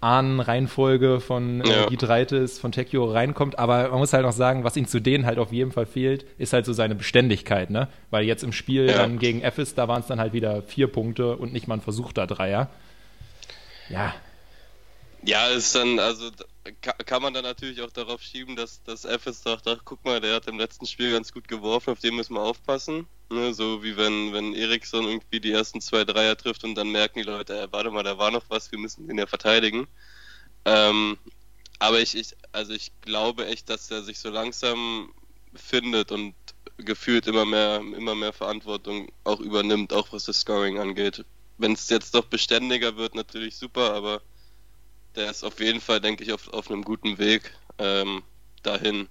Ahnenreihenfolge 0.00 1.20
von 1.20 1.60
äh, 1.62 1.68
ja. 1.68 1.86
Gidreitis, 1.86 2.58
von 2.58 2.72
Tekio 2.72 3.10
reinkommt. 3.10 3.58
Aber 3.58 3.88
man 3.90 3.98
muss 3.98 4.12
halt 4.12 4.24
auch 4.24 4.32
sagen, 4.32 4.64
was 4.64 4.76
ihm 4.76 4.86
zu 4.86 5.00
denen 5.00 5.26
halt 5.26 5.38
auf 5.38 5.52
jeden 5.52 5.72
Fall 5.72 5.86
fehlt, 5.86 6.24
ist 6.38 6.52
halt 6.52 6.66
so 6.66 6.72
seine 6.72 6.94
Beständigkeit, 6.94 7.70
ne? 7.70 7.88
Weil 8.10 8.24
jetzt 8.24 8.42
im 8.42 8.52
Spiel 8.52 8.86
ja. 8.86 8.98
dann 8.98 9.18
gegen 9.18 9.42
Ephes, 9.42 9.74
da 9.74 9.88
waren 9.88 10.00
es 10.00 10.06
dann 10.06 10.20
halt 10.20 10.32
wieder 10.32 10.62
vier 10.62 10.88
Punkte 10.88 11.36
und 11.36 11.52
nicht 11.52 11.68
mal 11.68 11.74
ein 11.74 11.80
versuchter 11.80 12.26
Dreier. 12.26 12.68
Ja. 13.88 14.14
Ja, 15.22 15.48
ist 15.48 15.74
dann, 15.74 15.98
also 15.98 16.30
kann 16.80 17.22
man 17.22 17.34
dann 17.34 17.44
natürlich 17.44 17.82
auch 17.82 17.90
darauf 17.90 18.22
schieben, 18.22 18.56
dass, 18.56 18.82
dass 18.84 19.04
FS 19.04 19.42
sagt, 19.42 19.66
ach 19.68 19.80
guck 19.84 20.04
mal, 20.04 20.20
der 20.20 20.34
hat 20.34 20.46
im 20.46 20.58
letzten 20.58 20.86
Spiel 20.86 21.12
ganz 21.12 21.32
gut 21.32 21.48
geworfen, 21.48 21.90
auf 21.90 22.00
den 22.00 22.16
müssen 22.16 22.34
wir 22.34 22.42
aufpassen. 22.42 23.06
Ne, 23.32 23.54
so 23.54 23.82
wie 23.84 23.96
wenn, 23.96 24.32
wenn 24.32 24.54
Eriksson 24.54 25.04
irgendwie 25.04 25.38
die 25.40 25.52
ersten 25.52 25.80
zwei 25.80 26.04
Dreier 26.04 26.36
trifft 26.36 26.64
und 26.64 26.74
dann 26.74 26.90
merken 26.90 27.20
die 27.20 27.24
Leute, 27.24 27.60
äh, 27.60 27.68
warte 27.70 27.90
mal, 27.92 28.02
da 28.02 28.18
war 28.18 28.32
noch 28.32 28.44
was, 28.48 28.72
wir 28.72 28.78
müssen 28.78 29.06
den 29.06 29.18
ja 29.18 29.26
verteidigen. 29.26 29.86
Ähm, 30.64 31.16
aber 31.78 32.00
ich, 32.00 32.16
ich, 32.16 32.36
also 32.52 32.72
ich 32.72 32.92
glaube 33.02 33.46
echt, 33.46 33.70
dass 33.70 33.90
er 33.90 34.02
sich 34.02 34.18
so 34.18 34.30
langsam 34.30 35.12
findet 35.54 36.12
und 36.12 36.34
gefühlt 36.78 37.26
immer 37.28 37.44
mehr, 37.44 37.78
immer 37.78 38.16
mehr 38.16 38.32
Verantwortung 38.32 39.08
auch 39.24 39.40
übernimmt, 39.40 39.92
auch 39.92 40.12
was 40.12 40.24
das 40.24 40.40
Scoring 40.40 40.78
angeht. 40.78 41.24
Wenn 41.58 41.72
es 41.72 41.88
jetzt 41.88 42.14
doch 42.14 42.26
beständiger 42.26 42.96
wird, 42.96 43.14
natürlich 43.14 43.56
super, 43.56 43.94
aber 43.94 44.22
der 45.14 45.30
ist 45.30 45.44
auf 45.44 45.60
jeden 45.60 45.80
Fall, 45.80 46.00
denke 46.00 46.24
ich, 46.24 46.32
auf, 46.32 46.48
auf 46.48 46.70
einem 46.70 46.82
guten 46.82 47.18
Weg 47.18 47.54
ähm, 47.78 48.22
dahin. 48.62 49.08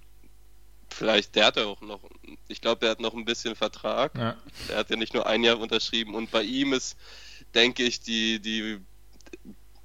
Vielleicht, 0.90 1.34
der 1.36 1.46
hat 1.46 1.56
ja 1.56 1.66
auch 1.66 1.80
noch, 1.80 2.00
ich 2.48 2.60
glaube, 2.60 2.80
der 2.80 2.90
hat 2.90 3.00
noch 3.00 3.14
ein 3.14 3.24
bisschen 3.24 3.54
Vertrag. 3.54 4.16
Ja. 4.16 4.36
Der 4.68 4.78
hat 4.78 4.90
ja 4.90 4.96
nicht 4.96 5.14
nur 5.14 5.26
ein 5.26 5.44
Jahr 5.44 5.58
unterschrieben 5.58 6.14
und 6.14 6.30
bei 6.30 6.42
ihm 6.42 6.72
ist, 6.72 6.96
denke 7.54 7.84
ich, 7.84 8.00
die, 8.00 8.40
die, 8.40 8.78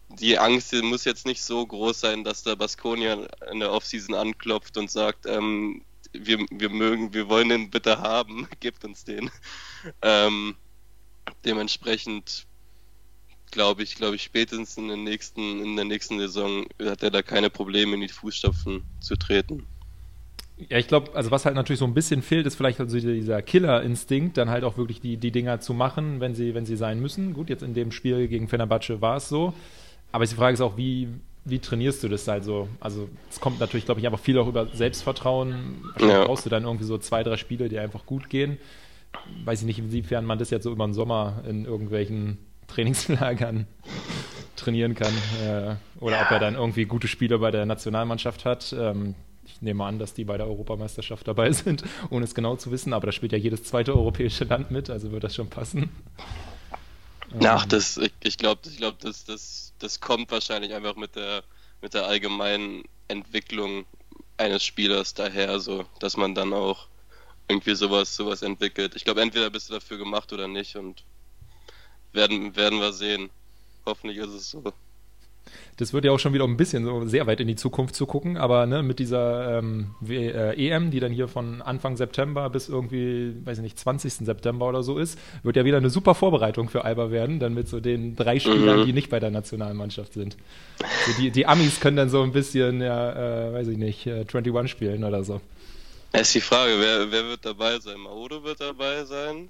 die 0.10 0.38
Angst 0.38 0.74
muss 0.74 1.06
jetzt 1.06 1.26
nicht 1.26 1.44
so 1.44 1.66
groß 1.66 2.00
sein, 2.00 2.24
dass 2.24 2.44
der 2.44 2.56
Baskonia 2.56 3.28
in 3.52 3.60
der 3.60 3.72
Offseason 3.72 4.16
anklopft 4.16 4.78
und 4.78 4.90
sagt, 4.90 5.26
ähm, 5.26 5.84
wir, 6.12 6.46
wir 6.50 6.70
mögen, 6.70 7.14
wir 7.14 7.30
wollen 7.30 7.50
den 7.50 7.70
bitte 7.70 8.00
haben, 8.00 8.48
gibt 8.60 8.84
uns 8.86 9.04
den. 9.04 9.30
Ähm, 10.02 10.56
dementsprechend 11.44 12.48
glaube 13.52 13.84
ich, 13.84 13.96
glaube 13.96 14.16
ich, 14.16 14.24
spätestens 14.24 14.78
in, 14.78 14.90
den 14.90 15.04
nächsten, 15.04 15.64
in 15.64 15.76
der 15.76 15.86
nächsten 15.86 16.20
Saison 16.20 16.66
hat 16.82 17.04
er 17.04 17.12
da 17.12 17.22
keine 17.22 17.50
Probleme, 17.50 17.96
in 17.96 18.02
die 18.02 18.10
Fußstapfen 18.10 18.84
zu 19.00 19.16
treten. 19.16 19.66
Ja, 20.58 20.78
ich 20.78 20.88
glaube, 20.88 21.14
also 21.14 21.32
was 21.32 21.46
halt 21.46 21.56
natürlich 21.56 21.80
so 21.80 21.86
ein 21.86 21.94
bisschen 21.94 22.22
fehlt, 22.22 22.46
ist 22.46 22.56
vielleicht 22.56 22.80
also 22.80 22.98
dieser 22.98 23.42
Killer-Instinkt, 23.42 24.38
dann 24.38 24.50
halt 24.50 24.64
auch 24.64 24.78
wirklich 24.78 25.02
die, 25.02 25.18
die 25.18 25.32
Dinger 25.32 25.60
zu 25.60 25.74
machen, 25.74 26.22
wenn 26.22 26.34
sie, 26.34 26.56
wenn 26.56 26.66
sie 26.66 26.78
sein 26.78 27.02
müssen. 27.02 27.34
Gut, 27.34 27.50
jetzt 27.50 27.62
in 27.62 27.74
dem 27.74 27.92
Spiel 27.92 28.28
gegen 28.28 28.48
Fenerbahce 28.48 29.02
war 29.02 29.18
es 29.18 29.28
so. 29.28 29.54
Aber 30.14 30.26
die 30.26 30.34
Frage 30.34 30.54
ist 30.54 30.62
auch, 30.62 30.78
wie, 30.78 31.10
wie 31.44 31.60
trainierst 31.60 32.04
du 32.04 32.08
das 32.08 32.26
halt 32.28 32.46
so? 32.46 32.70
Also 32.80 33.10
es 33.30 33.42
kommt 33.42 33.60
natürlich, 33.60 33.84
glaube 33.84 34.00
ich, 34.00 34.06
einfach 34.06 34.20
viel 34.20 34.40
auch 34.40 34.48
über 34.48 34.68
Selbstvertrauen. 34.68 35.84
Wahrscheinlich 35.92 36.18
ja. 36.18 36.26
brauchst 36.26 36.46
du 36.46 36.50
dann 36.50 36.64
irgendwie 36.64 36.86
so 36.86 36.98
zwei, 36.98 37.22
drei 37.24 37.36
Spiele, 37.36 37.68
die 37.68 37.78
einfach 37.78 38.06
gut 38.06 38.30
gehen. 38.30 38.58
Weiß 39.44 39.60
ich 39.60 39.66
nicht, 39.66 39.80
inwiefern 39.80 40.26
man 40.26 40.40
das 40.40 40.52
jetzt 40.52 40.64
so 40.64 40.72
über 40.72 40.86
den 40.86 40.94
Sommer 40.94 41.44
in 41.48 41.66
irgendwelchen 41.66 42.38
Trainingslagern 42.68 43.68
trainieren 44.56 44.96
kann. 44.96 45.14
Äh, 45.46 45.76
oder 46.00 46.16
ja. 46.16 46.24
ob 46.24 46.32
er 46.32 46.40
dann 46.40 46.56
irgendwie 46.56 46.86
gute 46.86 47.10
Spiele 47.10 47.40
bei 47.40 47.52
der 47.52 47.66
Nationalmannschaft 47.66 48.46
hat. 48.46 48.74
Ähm, 48.78 49.16
ich 49.46 49.62
nehme 49.62 49.86
an, 49.86 50.00
dass 50.00 50.14
die 50.14 50.24
bei 50.24 50.38
der 50.38 50.48
Europameisterschaft 50.48 51.28
dabei 51.28 51.52
sind, 51.54 51.84
ohne 52.10 52.26
es 52.26 52.36
genau 52.36 52.56
zu 52.56 52.72
wissen. 52.72 52.94
Aber 52.94 53.06
da 53.06 53.12
spielt 53.12 53.32
ja 53.32 53.38
jedes 53.38 53.64
zweite 53.64 53.94
europäische 53.94 54.46
Land 54.46 54.72
mit, 54.72 54.90
also 54.90 55.12
wird 55.12 55.24
das 55.24 55.36
schon 55.36 55.50
passen. 55.50 55.90
Ach, 57.44 57.64
ähm, 57.64 57.70
das, 57.70 57.98
ich, 57.98 58.14
ich 58.22 58.38
glaube, 58.38 58.62
ich 58.70 58.78
glaub, 58.78 59.00
das, 59.00 59.26
das, 59.26 59.74
das 59.80 60.00
kommt 60.00 60.32
wahrscheinlich 60.32 60.74
einfach 60.74 60.96
mit 60.96 61.16
der, 61.16 61.44
mit 61.82 61.94
der 61.94 62.06
allgemeinen 62.06 62.84
Entwicklung 63.08 63.86
eines 64.38 64.64
Spielers 64.64 65.14
daher, 65.14 65.60
so 65.60 65.86
dass 66.00 66.18
man 66.18 66.36
dann 66.36 66.54
auch 66.54 66.88
irgendwie 67.48 67.76
sowas, 67.76 68.16
sowas 68.16 68.42
entwickelt. 68.42 68.96
Ich 68.96 69.06
glaube, 69.06 69.22
entweder 69.22 69.50
bist 69.50 69.70
du 69.70 69.74
dafür 69.74 69.98
gemacht 69.98 70.34
oder 70.34 70.48
nicht 70.48 70.76
und 70.76 71.04
werden, 72.12 72.56
werden 72.56 72.80
wir 72.80 72.92
sehen. 72.94 73.30
Hoffentlich 73.86 74.18
ist 74.18 74.30
es 74.30 74.50
so. 74.50 74.64
Das 75.78 75.94
wird 75.94 76.06
ja 76.06 76.12
auch 76.12 76.20
schon 76.20 76.34
wieder 76.34 76.46
ein 76.46 76.58
bisschen 76.58 76.86
so 76.86 77.06
sehr 77.06 77.28
weit 77.28 77.42
in 77.42 77.48
die 77.48 77.56
Zukunft 77.56 77.96
zu 77.96 78.06
gucken, 78.06 78.38
aber 78.38 78.66
ne, 78.66 78.82
mit 78.82 79.00
dieser 79.00 79.60
ähm, 79.60 79.96
w 80.00 80.28
äh, 80.30 80.54
EM, 80.54 80.90
die 80.90 81.00
dann 81.00 81.12
hier 81.12 81.28
von 81.28 81.62
Anfang 81.62 81.98
September 81.98 82.50
bis 82.50 82.70
irgendwie, 82.70 83.36
weiß 83.44 83.58
ich 83.58 83.64
nicht, 83.64 83.80
20. 83.80 84.26
September 84.26 84.68
oder 84.68 84.84
so 84.84 84.98
ist, 84.98 85.20
wird 85.44 85.58
ja 85.58 85.66
wieder 85.66 85.78
eine 85.78 85.90
super 85.90 86.16
Vorbereitung 86.16 86.70
für 86.70 86.86
Alba 86.86 87.12
werden, 87.12 87.40
dann 87.40 87.54
mit 87.54 87.68
so 87.68 87.80
den 87.80 88.16
drei 88.16 88.40
Spielern, 88.40 88.82
mhm. 88.82 88.86
die 88.86 88.94
nicht 88.94 89.10
bei 89.10 89.20
der 89.20 89.32
Nationalmannschaft 89.32 90.14
sind. 90.14 90.38
Also 90.80 91.22
die, 91.22 91.32
die 91.32 91.46
Amis 91.46 91.80
können 91.80 91.98
dann 91.98 92.10
so 92.10 92.22
ein 92.22 92.32
bisschen, 92.32 92.82
ja, 92.82 93.50
äh, 93.50 93.54
weiß 93.54 93.68
ich 93.68 93.78
nicht, 93.78 94.08
äh, 94.08 94.22
21 94.22 94.72
spielen 94.72 95.04
oder 95.04 95.24
so. 95.24 95.42
Es 96.14 96.22
ist 96.22 96.36
die 96.36 96.42
Frage, 96.42 96.74
wer, 96.80 97.12
wer 97.12 97.26
wird 97.26 97.46
dabei 97.46 97.78
sein? 97.80 98.00
Maodo 98.00 98.44
wird 98.44 98.62
dabei 98.62 99.04
sein. 99.04 99.50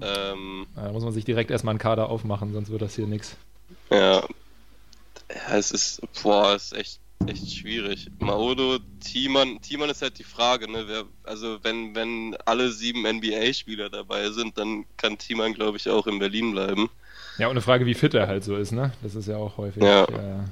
Ähm, 0.00 0.66
da 0.74 0.90
muss 0.90 1.04
man 1.04 1.12
sich 1.12 1.24
direkt 1.24 1.52
erstmal 1.52 1.72
einen 1.72 1.78
Kader 1.78 2.08
aufmachen, 2.08 2.52
sonst 2.52 2.70
wird 2.70 2.82
das 2.82 2.96
hier 2.96 3.06
nichts. 3.06 3.36
Ja, 3.90 4.24
ja, 5.34 5.56
es 5.56 5.70
ist, 5.70 6.00
boah, 6.22 6.54
es 6.54 6.72
ist 6.72 6.78
echt, 6.78 7.00
echt 7.26 7.52
schwierig. 7.52 8.08
Maodo, 8.18 8.78
Thiemann, 9.00 9.60
Thiemann 9.60 9.90
ist 9.90 10.02
halt 10.02 10.18
die 10.18 10.24
Frage, 10.24 10.70
ne? 10.70 10.84
Wer, 10.86 11.04
also 11.24 11.58
wenn, 11.62 11.94
wenn 11.94 12.36
alle 12.44 12.70
sieben 12.70 13.02
NBA-Spieler 13.02 13.90
dabei 13.90 14.30
sind, 14.30 14.58
dann 14.58 14.84
kann 14.96 15.18
Thiemann, 15.18 15.54
glaube 15.54 15.76
ich, 15.76 15.88
auch 15.88 16.06
in 16.06 16.18
Berlin 16.18 16.52
bleiben. 16.52 16.90
Ja, 17.38 17.46
und 17.46 17.52
eine 17.52 17.62
Frage, 17.62 17.86
wie 17.86 17.94
fit 17.94 18.14
er 18.14 18.28
halt 18.28 18.44
so 18.44 18.56
ist, 18.56 18.72
ne? 18.72 18.92
Das 19.02 19.14
ist 19.14 19.26
ja 19.26 19.36
auch 19.36 19.56
häufig 19.56 19.82
ja. 19.82 20.04
äh, 20.04 20.44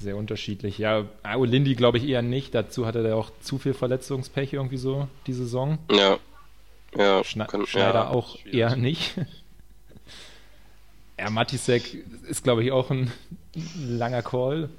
sehr 0.00 0.16
unterschiedlich. 0.16 0.78
Ja, 0.78 1.04
Lindy 1.40 1.74
glaube 1.74 1.98
ich 1.98 2.08
eher 2.08 2.22
nicht. 2.22 2.54
Dazu 2.54 2.86
hatte 2.86 3.06
er 3.06 3.16
auch 3.16 3.30
zu 3.40 3.58
viel 3.58 3.74
Verletzungspech 3.74 4.52
irgendwie 4.52 4.76
so, 4.76 5.08
die 5.26 5.32
Saison. 5.32 5.78
Ja. 5.90 6.18
Ja, 6.96 7.22
Schne 7.22 7.46
kann, 7.46 7.66
Schneider 7.66 7.94
ja, 7.94 8.08
auch 8.08 8.38
schwierig. 8.38 8.54
eher 8.54 8.76
nicht. 8.76 9.14
Ja, 11.18 11.30
Matisek 11.30 12.04
ist, 12.28 12.44
glaube 12.44 12.64
ich, 12.64 12.72
auch 12.72 12.90
ein 12.90 13.12
langer 13.76 14.22
Call. 14.22 14.70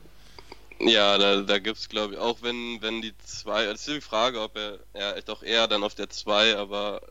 Ja, 0.79 1.17
da, 1.17 1.41
da 1.41 1.59
gibt 1.59 1.77
es, 1.77 1.89
glaube 1.89 2.13
ich, 2.13 2.19
auch 2.19 2.41
wenn, 2.41 2.81
wenn 2.81 3.01
die 3.01 3.13
zwei, 3.17 3.65
das 3.65 3.85
ist 3.85 3.97
die 3.97 4.01
Frage, 4.01 4.41
ob 4.41 4.55
er, 4.55 4.79
ja, 4.97 5.19
doch 5.21 5.43
eher 5.43 5.67
dann 5.67 5.83
auf 5.83 5.95
der 5.95 6.09
zwei, 6.09 6.55
aber 6.55 7.01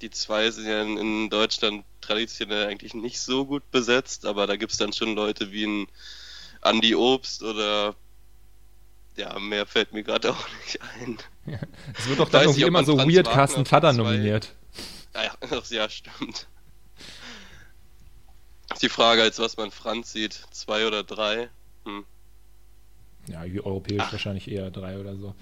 die 0.00 0.10
zwei 0.10 0.50
sind 0.50 0.66
ja 0.66 0.82
in, 0.82 0.96
in 0.96 1.30
Deutschland 1.30 1.84
traditionell 2.00 2.66
eigentlich 2.66 2.94
nicht 2.94 3.20
so 3.20 3.46
gut 3.46 3.70
besetzt, 3.70 4.26
aber 4.26 4.48
da 4.48 4.56
gibt 4.56 4.72
es 4.72 4.78
dann 4.78 4.92
schon 4.92 5.14
Leute 5.14 5.52
wie 5.52 5.64
ein 5.64 5.86
Andy 6.62 6.96
Obst 6.96 7.44
oder 7.44 7.94
ja, 9.16 9.38
mehr 9.38 9.66
fällt 9.66 9.92
mir 9.92 10.02
gerade 10.02 10.32
auch 10.32 10.48
nicht 10.64 10.80
ein. 10.80 11.18
Ja, 11.46 11.58
es 11.96 12.08
wird 12.08 12.18
doch 12.18 12.28
dann 12.28 12.42
irgendwie 12.42 12.62
immer 12.62 12.84
so 12.84 12.98
weird 12.98 13.28
Carsten 13.30 13.64
Tada 13.64 13.92
nominiert. 13.92 14.52
Ja, 15.14 15.24
ja, 15.50 15.62
ja, 15.68 15.88
stimmt. 15.88 16.48
Die 18.82 18.88
Frage 18.88 19.22
als 19.22 19.38
was 19.38 19.56
man 19.56 19.70
Franz 19.70 20.12
sieht, 20.12 20.32
zwei 20.50 20.86
oder 20.86 21.04
drei. 21.04 21.48
Hm. 21.84 22.04
Ja, 23.28 23.42
europäisch 23.42 24.02
Ach. 24.04 24.12
wahrscheinlich 24.12 24.50
eher 24.50 24.70
drei 24.70 24.98
oder 24.98 25.16
so. 25.16 25.34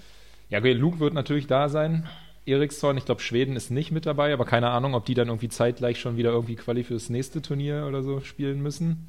Ja, 0.49 0.59
okay, 0.59 0.73
Luke 0.73 0.99
wird 0.99 1.15
natürlich 1.15 1.47
da 1.47 1.67
sein. 1.67 2.07
Eriksson, 2.45 2.97
ich 2.97 3.05
glaube, 3.05 3.21
Schweden 3.21 3.55
ist 3.55 3.71
nicht 3.71 3.91
mit 3.91 4.05
dabei, 4.05 4.33
aber 4.33 4.45
keine 4.45 4.69
Ahnung, 4.69 4.93
ob 4.93 5.05
die 5.05 5.13
dann 5.15 5.27
irgendwie 5.27 5.49
zeitgleich 5.49 5.99
schon 5.99 6.17
wieder 6.17 6.31
irgendwie 6.31 6.55
Quali 6.55 6.83
fürs 6.83 7.09
nächste 7.09 7.41
Turnier 7.41 7.85
oder 7.87 8.03
so 8.03 8.21
spielen 8.21 8.61
müssen. 8.61 9.07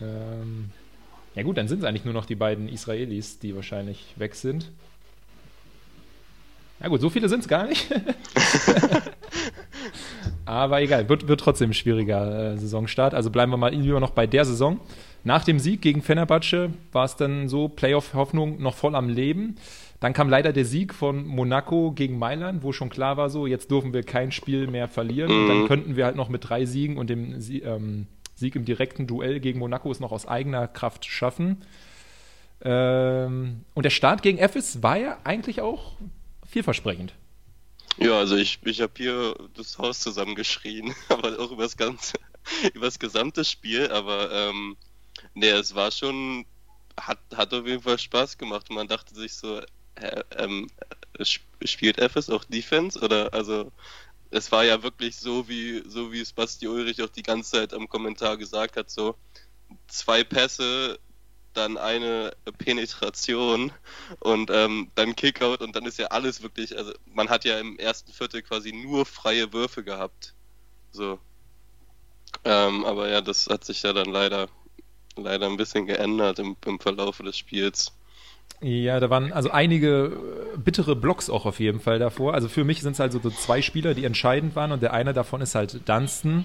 Ähm, 0.00 0.70
ja 1.34 1.42
gut, 1.42 1.56
dann 1.56 1.68
sind 1.68 1.80
es 1.80 1.84
eigentlich 1.84 2.04
nur 2.04 2.14
noch 2.14 2.26
die 2.26 2.34
beiden 2.34 2.68
Israelis, 2.68 3.38
die 3.38 3.54
wahrscheinlich 3.54 4.14
weg 4.16 4.34
sind. 4.34 4.70
Ja 6.80 6.88
gut, 6.88 7.00
so 7.00 7.10
viele 7.10 7.28
sind 7.28 7.40
es 7.40 7.48
gar 7.48 7.66
nicht. 7.66 7.86
Aber 10.50 10.82
egal, 10.82 11.08
wird, 11.08 11.28
wird 11.28 11.38
trotzdem 11.38 11.70
ein 11.70 11.74
schwieriger 11.74 12.54
äh, 12.54 12.58
Saisonstart. 12.58 13.14
Also 13.14 13.30
bleiben 13.30 13.52
wir 13.52 13.56
mal 13.56 13.72
lieber 13.72 14.00
noch 14.00 14.10
bei 14.10 14.26
der 14.26 14.44
Saison. 14.44 14.80
Nach 15.22 15.44
dem 15.44 15.60
Sieg 15.60 15.80
gegen 15.80 16.02
Fenerbahce 16.02 16.70
war 16.90 17.04
es 17.04 17.14
dann 17.14 17.48
so, 17.48 17.68
Playoff-Hoffnung 17.68 18.60
noch 18.60 18.74
voll 18.74 18.96
am 18.96 19.08
Leben. 19.08 19.54
Dann 20.00 20.12
kam 20.12 20.28
leider 20.28 20.52
der 20.52 20.64
Sieg 20.64 20.92
von 20.92 21.24
Monaco 21.24 21.92
gegen 21.92 22.18
Mailand, 22.18 22.64
wo 22.64 22.72
schon 22.72 22.88
klar 22.88 23.16
war, 23.16 23.30
so 23.30 23.46
jetzt 23.46 23.70
dürfen 23.70 23.92
wir 23.92 24.02
kein 24.02 24.32
Spiel 24.32 24.66
mehr 24.66 24.88
verlieren. 24.88 25.44
Mhm. 25.44 25.48
Dann 25.48 25.66
könnten 25.68 25.94
wir 25.94 26.04
halt 26.04 26.16
noch 26.16 26.28
mit 26.28 26.48
drei 26.48 26.64
Siegen 26.64 26.96
und 26.96 27.10
dem 27.10 27.36
ähm, 27.48 28.08
Sieg 28.34 28.56
im 28.56 28.64
direkten 28.64 29.06
Duell 29.06 29.38
gegen 29.38 29.60
Monaco 29.60 29.88
es 29.92 30.00
noch 30.00 30.10
aus 30.10 30.26
eigener 30.26 30.66
Kraft 30.66 31.04
schaffen. 31.04 31.58
Ähm, 32.64 33.60
und 33.74 33.84
der 33.84 33.90
Start 33.90 34.22
gegen 34.22 34.38
FS 34.38 34.82
war 34.82 34.96
ja 34.96 35.18
eigentlich 35.22 35.60
auch 35.60 35.92
vielversprechend. 36.44 37.14
Ja, 38.00 38.18
also 38.18 38.36
ich, 38.36 38.60
ich 38.64 38.80
habe 38.80 38.92
hier 38.96 39.34
das 39.54 39.78
Haus 39.78 40.00
zusammengeschrien, 40.00 40.94
aber 41.08 41.38
auch 41.38 41.50
über 41.52 41.64
das 41.64 41.76
ganze, 41.76 42.14
über 42.74 42.86
das 42.86 42.98
gesamte 42.98 43.44
Spiel, 43.44 43.90
aber 43.90 44.30
ähm, 44.32 44.76
nee, 45.34 45.50
es 45.50 45.74
war 45.74 45.90
schon, 45.90 46.46
hat, 46.98 47.20
hat 47.34 47.52
auf 47.54 47.66
jeden 47.66 47.82
Fall 47.82 47.98
Spaß 47.98 48.38
gemacht. 48.38 48.70
Man 48.70 48.88
dachte 48.88 49.14
sich 49.14 49.34
so, 49.34 49.60
äh, 49.96 50.24
ähm, 50.36 50.68
spielt 51.64 51.98
FS 51.98 52.30
auch 52.30 52.44
Defense? 52.44 52.98
Oder 53.00 53.32
also 53.34 53.72
es 54.30 54.50
war 54.52 54.64
ja 54.64 54.82
wirklich 54.82 55.16
so 55.16 55.48
wie 55.48 55.82
so 55.86 56.12
wie 56.12 56.20
es 56.20 56.32
Basti 56.32 56.68
Ulrich 56.68 57.02
auch 57.02 57.10
die 57.10 57.22
ganze 57.22 57.52
Zeit 57.52 57.74
am 57.74 57.88
Kommentar 57.88 58.36
gesagt 58.36 58.76
hat, 58.76 58.90
so 58.90 59.16
zwei 59.88 60.24
Pässe 60.24 60.98
dann 61.54 61.76
eine 61.76 62.32
Penetration 62.58 63.72
und 64.20 64.50
ähm, 64.52 64.90
dann 64.94 65.16
Kickout 65.16 65.60
und 65.60 65.74
dann 65.74 65.86
ist 65.86 65.98
ja 65.98 66.06
alles 66.06 66.42
wirklich, 66.42 66.76
also 66.76 66.92
man 67.12 67.28
hat 67.28 67.44
ja 67.44 67.58
im 67.58 67.78
ersten 67.78 68.12
Viertel 68.12 68.42
quasi 68.42 68.72
nur 68.72 69.06
freie 69.06 69.52
Würfe 69.52 69.82
gehabt. 69.82 70.34
So. 70.92 71.18
Ähm, 72.44 72.84
aber 72.84 73.08
ja, 73.08 73.20
das 73.20 73.48
hat 73.48 73.64
sich 73.64 73.82
ja 73.82 73.92
dann 73.92 74.10
leider, 74.10 74.48
leider 75.16 75.46
ein 75.46 75.56
bisschen 75.56 75.86
geändert 75.86 76.38
im, 76.38 76.56
im 76.66 76.78
Verlauf 76.78 77.18
des 77.18 77.36
Spiels. 77.36 77.92
Ja, 78.60 79.00
da 79.00 79.08
waren 79.08 79.32
also 79.32 79.50
einige 79.50 80.52
äh, 80.54 80.58
bittere 80.58 80.94
Blocks 80.94 81.30
auch 81.30 81.46
auf 81.46 81.60
jeden 81.60 81.80
Fall 81.80 81.98
davor. 81.98 82.34
Also 82.34 82.48
für 82.48 82.64
mich 82.64 82.82
sind 82.82 82.92
es 82.92 82.98
halt 82.98 83.12
so 83.12 83.18
zwei 83.30 83.62
Spieler, 83.62 83.94
die 83.94 84.04
entscheidend 84.04 84.54
waren 84.54 84.72
und 84.72 84.82
der 84.82 84.92
eine 84.92 85.14
davon 85.14 85.40
ist 85.40 85.54
halt 85.54 85.88
Dunstan, 85.88 86.44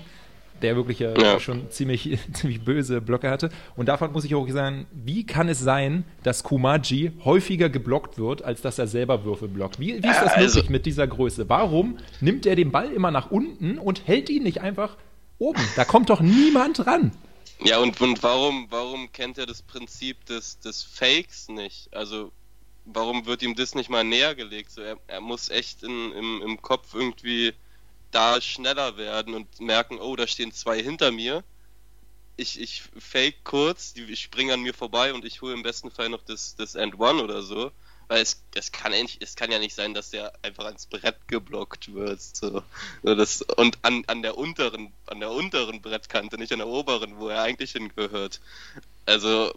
der 0.61 0.75
wirklich 0.75 1.01
äh, 1.01 1.13
ja. 1.19 1.39
schon 1.39 1.69
ziemlich, 1.69 2.17
ziemlich 2.33 2.63
böse 2.63 3.01
Blöcke 3.01 3.29
hatte. 3.29 3.49
Und 3.75 3.87
davon 3.87 4.11
muss 4.11 4.25
ich 4.25 4.35
auch 4.35 4.47
sagen, 4.49 4.85
wie 4.93 5.25
kann 5.25 5.49
es 5.49 5.59
sein, 5.59 6.03
dass 6.23 6.43
Kumaji 6.43 7.11
häufiger 7.23 7.69
geblockt 7.69 8.17
wird, 8.17 8.43
als 8.43 8.61
dass 8.61 8.79
er 8.79 8.87
selber 8.87 9.25
Würfel 9.25 9.47
blockt? 9.47 9.79
Wie, 9.79 10.01
wie 10.03 10.07
ist 10.07 10.21
das 10.21 10.33
also, 10.33 10.55
möglich 10.55 10.69
mit 10.69 10.85
dieser 10.85 11.07
Größe? 11.07 11.49
Warum 11.49 11.97
nimmt 12.21 12.45
er 12.45 12.55
den 12.55 12.71
Ball 12.71 12.91
immer 12.91 13.11
nach 13.11 13.31
unten 13.31 13.77
und 13.77 14.07
hält 14.07 14.29
ihn 14.29 14.43
nicht 14.43 14.61
einfach 14.61 14.97
oben? 15.37 15.61
Da 15.75 15.85
kommt 15.85 16.09
doch 16.09 16.21
niemand 16.21 16.85
ran. 16.85 17.11
Ja, 17.63 17.79
und, 17.79 17.99
und 18.01 18.21
warum, 18.21 18.67
warum 18.69 19.11
kennt 19.11 19.37
er 19.37 19.45
das 19.45 19.61
Prinzip 19.61 20.25
des, 20.25 20.59
des 20.59 20.83
Fakes 20.83 21.47
nicht? 21.47 21.93
Also, 21.93 22.31
warum 22.85 23.25
wird 23.25 23.43
ihm 23.43 23.55
das 23.55 23.75
nicht 23.75 23.89
mal 23.89 24.03
näher 24.03 24.35
gelegt? 24.35 24.71
So, 24.71 24.81
er, 24.81 24.97
er 25.07 25.21
muss 25.21 25.49
echt 25.49 25.83
in, 25.83 26.11
im, 26.11 26.41
im 26.41 26.61
Kopf 26.61 26.93
irgendwie 26.93 27.53
da 28.15 28.39
schneller 28.39 28.95
werden 28.97 29.33
und 29.33 29.59
merken, 29.59 29.99
oh, 29.99 30.15
da 30.15 30.25
stehen 30.25 30.53
zwei 30.53 30.81
hinter 30.81 31.11
mir. 31.11 31.43
Ich, 32.37 32.59
ich 32.59 32.83
fake 32.97 33.43
kurz, 33.43 33.93
die 33.93 34.15
springen 34.15 34.51
an 34.51 34.61
mir 34.61 34.73
vorbei 34.73 35.13
und 35.13 35.25
ich 35.25 35.41
hole 35.41 35.53
im 35.53 35.63
besten 35.63 35.91
Fall 35.91 36.09
noch 36.09 36.23
das, 36.23 36.55
das 36.55 36.75
End 36.75 36.97
One 36.97 37.21
oder 37.21 37.43
so. 37.43 37.71
Weil 38.07 38.21
es, 38.21 38.43
es, 38.53 38.71
kann 38.71 38.91
nicht, 38.91 39.21
es 39.21 39.35
kann 39.35 39.51
ja 39.51 39.59
nicht 39.59 39.75
sein, 39.75 39.93
dass 39.93 40.11
der 40.11 40.31
einfach 40.43 40.65
ans 40.65 40.85
Brett 40.85 41.27
geblockt 41.27 41.93
wird. 41.93 42.21
So. 42.21 42.63
Das, 43.03 43.41
und 43.41 43.79
an, 43.81 44.03
an, 44.07 44.21
der 44.21 44.37
unteren, 44.37 44.93
an 45.07 45.19
der 45.19 45.31
unteren 45.31 45.81
Brettkante, 45.81 46.37
nicht 46.37 46.53
an 46.53 46.59
der 46.59 46.67
oberen, 46.67 47.17
wo 47.17 47.27
er 47.29 47.41
eigentlich 47.41 47.73
hingehört. 47.73 48.39
Also, 49.05 49.53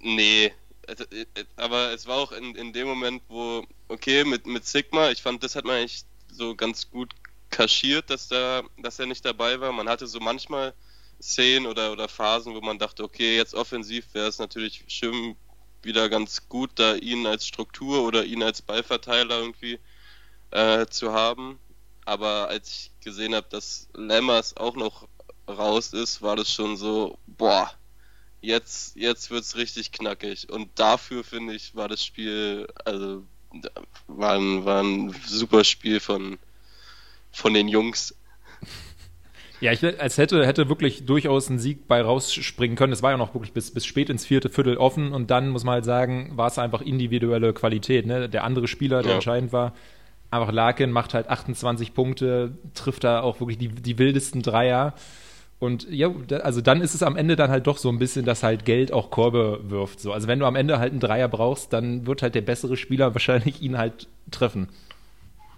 nee. 0.00 0.52
Also, 0.86 1.04
äh, 1.04 1.26
aber 1.56 1.92
es 1.92 2.06
war 2.06 2.18
auch 2.18 2.32
in, 2.32 2.54
in 2.54 2.72
dem 2.72 2.86
Moment, 2.86 3.22
wo, 3.28 3.66
okay, 3.88 4.24
mit, 4.24 4.46
mit 4.46 4.66
Sigma, 4.66 5.10
ich 5.10 5.22
fand, 5.22 5.42
das 5.42 5.56
hat 5.56 5.64
man 5.64 5.76
eigentlich 5.76 6.04
so 6.30 6.54
ganz 6.54 6.90
gut 6.90 7.14
kaschiert, 7.54 8.10
dass, 8.10 8.28
da, 8.28 8.62
dass 8.78 8.98
er 8.98 9.06
nicht 9.06 9.24
dabei 9.24 9.60
war. 9.60 9.72
Man 9.72 9.88
hatte 9.88 10.06
so 10.06 10.18
manchmal 10.18 10.74
Szenen 11.22 11.66
oder, 11.66 11.92
oder 11.92 12.08
Phasen, 12.08 12.54
wo 12.54 12.60
man 12.60 12.78
dachte, 12.78 13.04
okay, 13.04 13.36
jetzt 13.36 13.54
offensiv 13.54 14.12
wäre 14.12 14.26
es 14.26 14.38
natürlich 14.38 14.84
schön 14.88 15.36
wieder 15.82 16.08
ganz 16.08 16.48
gut, 16.48 16.70
da 16.74 16.96
ihn 16.96 17.26
als 17.26 17.46
Struktur 17.46 18.04
oder 18.04 18.24
ihn 18.24 18.42
als 18.42 18.60
Ballverteiler 18.60 19.38
irgendwie 19.38 19.78
äh, 20.50 20.86
zu 20.86 21.12
haben. 21.12 21.58
Aber 22.04 22.48
als 22.48 22.70
ich 22.70 22.90
gesehen 23.00 23.34
habe, 23.34 23.46
dass 23.50 23.88
Lemmers 23.94 24.56
auch 24.56 24.74
noch 24.74 25.06
raus 25.48 25.92
ist, 25.92 26.22
war 26.22 26.36
das 26.36 26.52
schon 26.52 26.76
so, 26.76 27.18
boah, 27.26 27.70
jetzt, 28.40 28.96
jetzt 28.96 29.30
wird 29.30 29.44
es 29.44 29.56
richtig 29.56 29.92
knackig. 29.92 30.50
Und 30.50 30.78
dafür 30.78 31.22
finde 31.22 31.54
ich, 31.54 31.74
war 31.74 31.88
das 31.88 32.04
Spiel, 32.04 32.66
also 32.84 33.22
war 34.08 34.34
ein, 34.34 34.64
war 34.64 34.82
ein 34.82 35.14
super 35.26 35.64
Spiel 35.64 36.00
von, 36.00 36.38
von 37.34 37.54
den 37.54 37.68
Jungs. 37.68 38.14
Ja, 39.60 39.72
ich, 39.72 39.82
als 40.00 40.18
hätte, 40.18 40.46
hätte 40.46 40.68
wirklich 40.68 41.06
durchaus 41.06 41.48
ein 41.48 41.58
Sieg 41.58 41.88
bei 41.88 42.02
rausspringen 42.02 42.76
können. 42.76 42.92
Es 42.92 43.02
war 43.02 43.12
ja 43.12 43.16
noch 43.16 43.34
wirklich 43.34 43.52
bis, 43.52 43.72
bis 43.72 43.86
spät 43.86 44.10
ins 44.10 44.26
vierte 44.26 44.48
Viertel 44.48 44.76
offen 44.76 45.12
und 45.12 45.30
dann 45.30 45.48
muss 45.48 45.64
man 45.64 45.74
halt 45.74 45.84
sagen, 45.84 46.32
war 46.36 46.48
es 46.48 46.58
einfach 46.58 46.82
individuelle 46.82 47.52
Qualität. 47.52 48.04
Ne? 48.06 48.28
Der 48.28 48.44
andere 48.44 48.68
Spieler, 48.68 49.02
der 49.02 49.12
ja. 49.12 49.14
entscheidend 49.16 49.52
war, 49.52 49.72
einfach 50.30 50.52
Larkin 50.52 50.90
macht 50.90 51.14
halt 51.14 51.28
28 51.28 51.94
Punkte, 51.94 52.58
trifft 52.74 53.04
da 53.04 53.20
auch 53.20 53.40
wirklich 53.40 53.58
die, 53.58 53.68
die 53.68 53.98
wildesten 53.98 54.42
Dreier. 54.42 54.94
Und 55.60 55.88
ja, 55.88 56.10
also 56.42 56.60
dann 56.60 56.82
ist 56.82 56.94
es 56.94 57.02
am 57.02 57.16
Ende 57.16 57.36
dann 57.36 57.50
halt 57.50 57.66
doch 57.66 57.78
so 57.78 57.88
ein 57.88 57.98
bisschen, 57.98 58.26
dass 58.26 58.42
halt 58.42 58.64
Geld 58.66 58.92
auch 58.92 59.10
Korbe 59.10 59.60
wirft. 59.62 60.00
So. 60.00 60.12
Also 60.12 60.28
wenn 60.28 60.40
du 60.40 60.46
am 60.46 60.56
Ende 60.56 60.78
halt 60.78 60.90
einen 60.90 61.00
Dreier 61.00 61.28
brauchst, 61.28 61.72
dann 61.72 62.06
wird 62.06 62.20
halt 62.20 62.34
der 62.34 62.42
bessere 62.42 62.76
Spieler 62.76 63.14
wahrscheinlich 63.14 63.62
ihn 63.62 63.78
halt 63.78 64.08
treffen. 64.30 64.68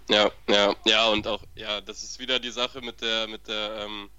Ja, 0.09 0.31
ja, 0.47 0.75
ja, 0.85 1.09
und 1.09 1.27
auch, 1.27 1.43
ja, 1.55 1.81
das 1.81 2.03
ist 2.03 2.19
wieder 2.19 2.39
die 2.39 2.51
Sache 2.51 2.81
mit 2.81 3.01
der, 3.01 3.27
mit 3.27 3.47
der, 3.47 3.85
ähm, 3.85 4.09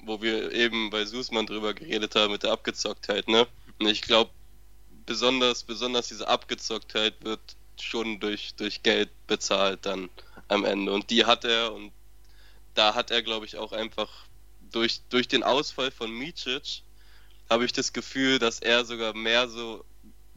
wo 0.00 0.20
wir 0.20 0.52
eben 0.52 0.90
bei 0.90 1.04
Susman 1.04 1.46
drüber 1.46 1.72
geredet 1.72 2.14
haben, 2.14 2.32
mit 2.32 2.42
der 2.42 2.52
Abgezocktheit, 2.52 3.28
ne? 3.28 3.46
Und 3.78 3.86
ich 3.86 4.02
glaube, 4.02 4.30
besonders, 5.06 5.62
besonders 5.62 6.08
diese 6.08 6.28
Abgezocktheit 6.28 7.14
wird 7.24 7.40
schon 7.80 8.20
durch, 8.20 8.54
durch 8.56 8.82
Geld 8.82 9.10
bezahlt 9.26 9.86
dann 9.86 10.10
am 10.48 10.64
Ende. 10.64 10.92
Und 10.92 11.10
die 11.10 11.24
hat 11.24 11.44
er 11.44 11.72
und 11.72 11.92
da 12.74 12.94
hat 12.94 13.10
er, 13.10 13.22
glaube 13.22 13.46
ich, 13.46 13.56
auch 13.56 13.72
einfach 13.72 14.10
durch, 14.70 15.00
durch 15.08 15.28
den 15.28 15.42
Ausfall 15.42 15.90
von 15.90 16.10
Micic 16.10 16.82
habe 17.50 17.64
ich 17.64 17.72
das 17.72 17.92
Gefühl, 17.92 18.38
dass 18.38 18.60
er 18.60 18.84
sogar 18.84 19.14
mehr 19.14 19.48
so 19.48 19.84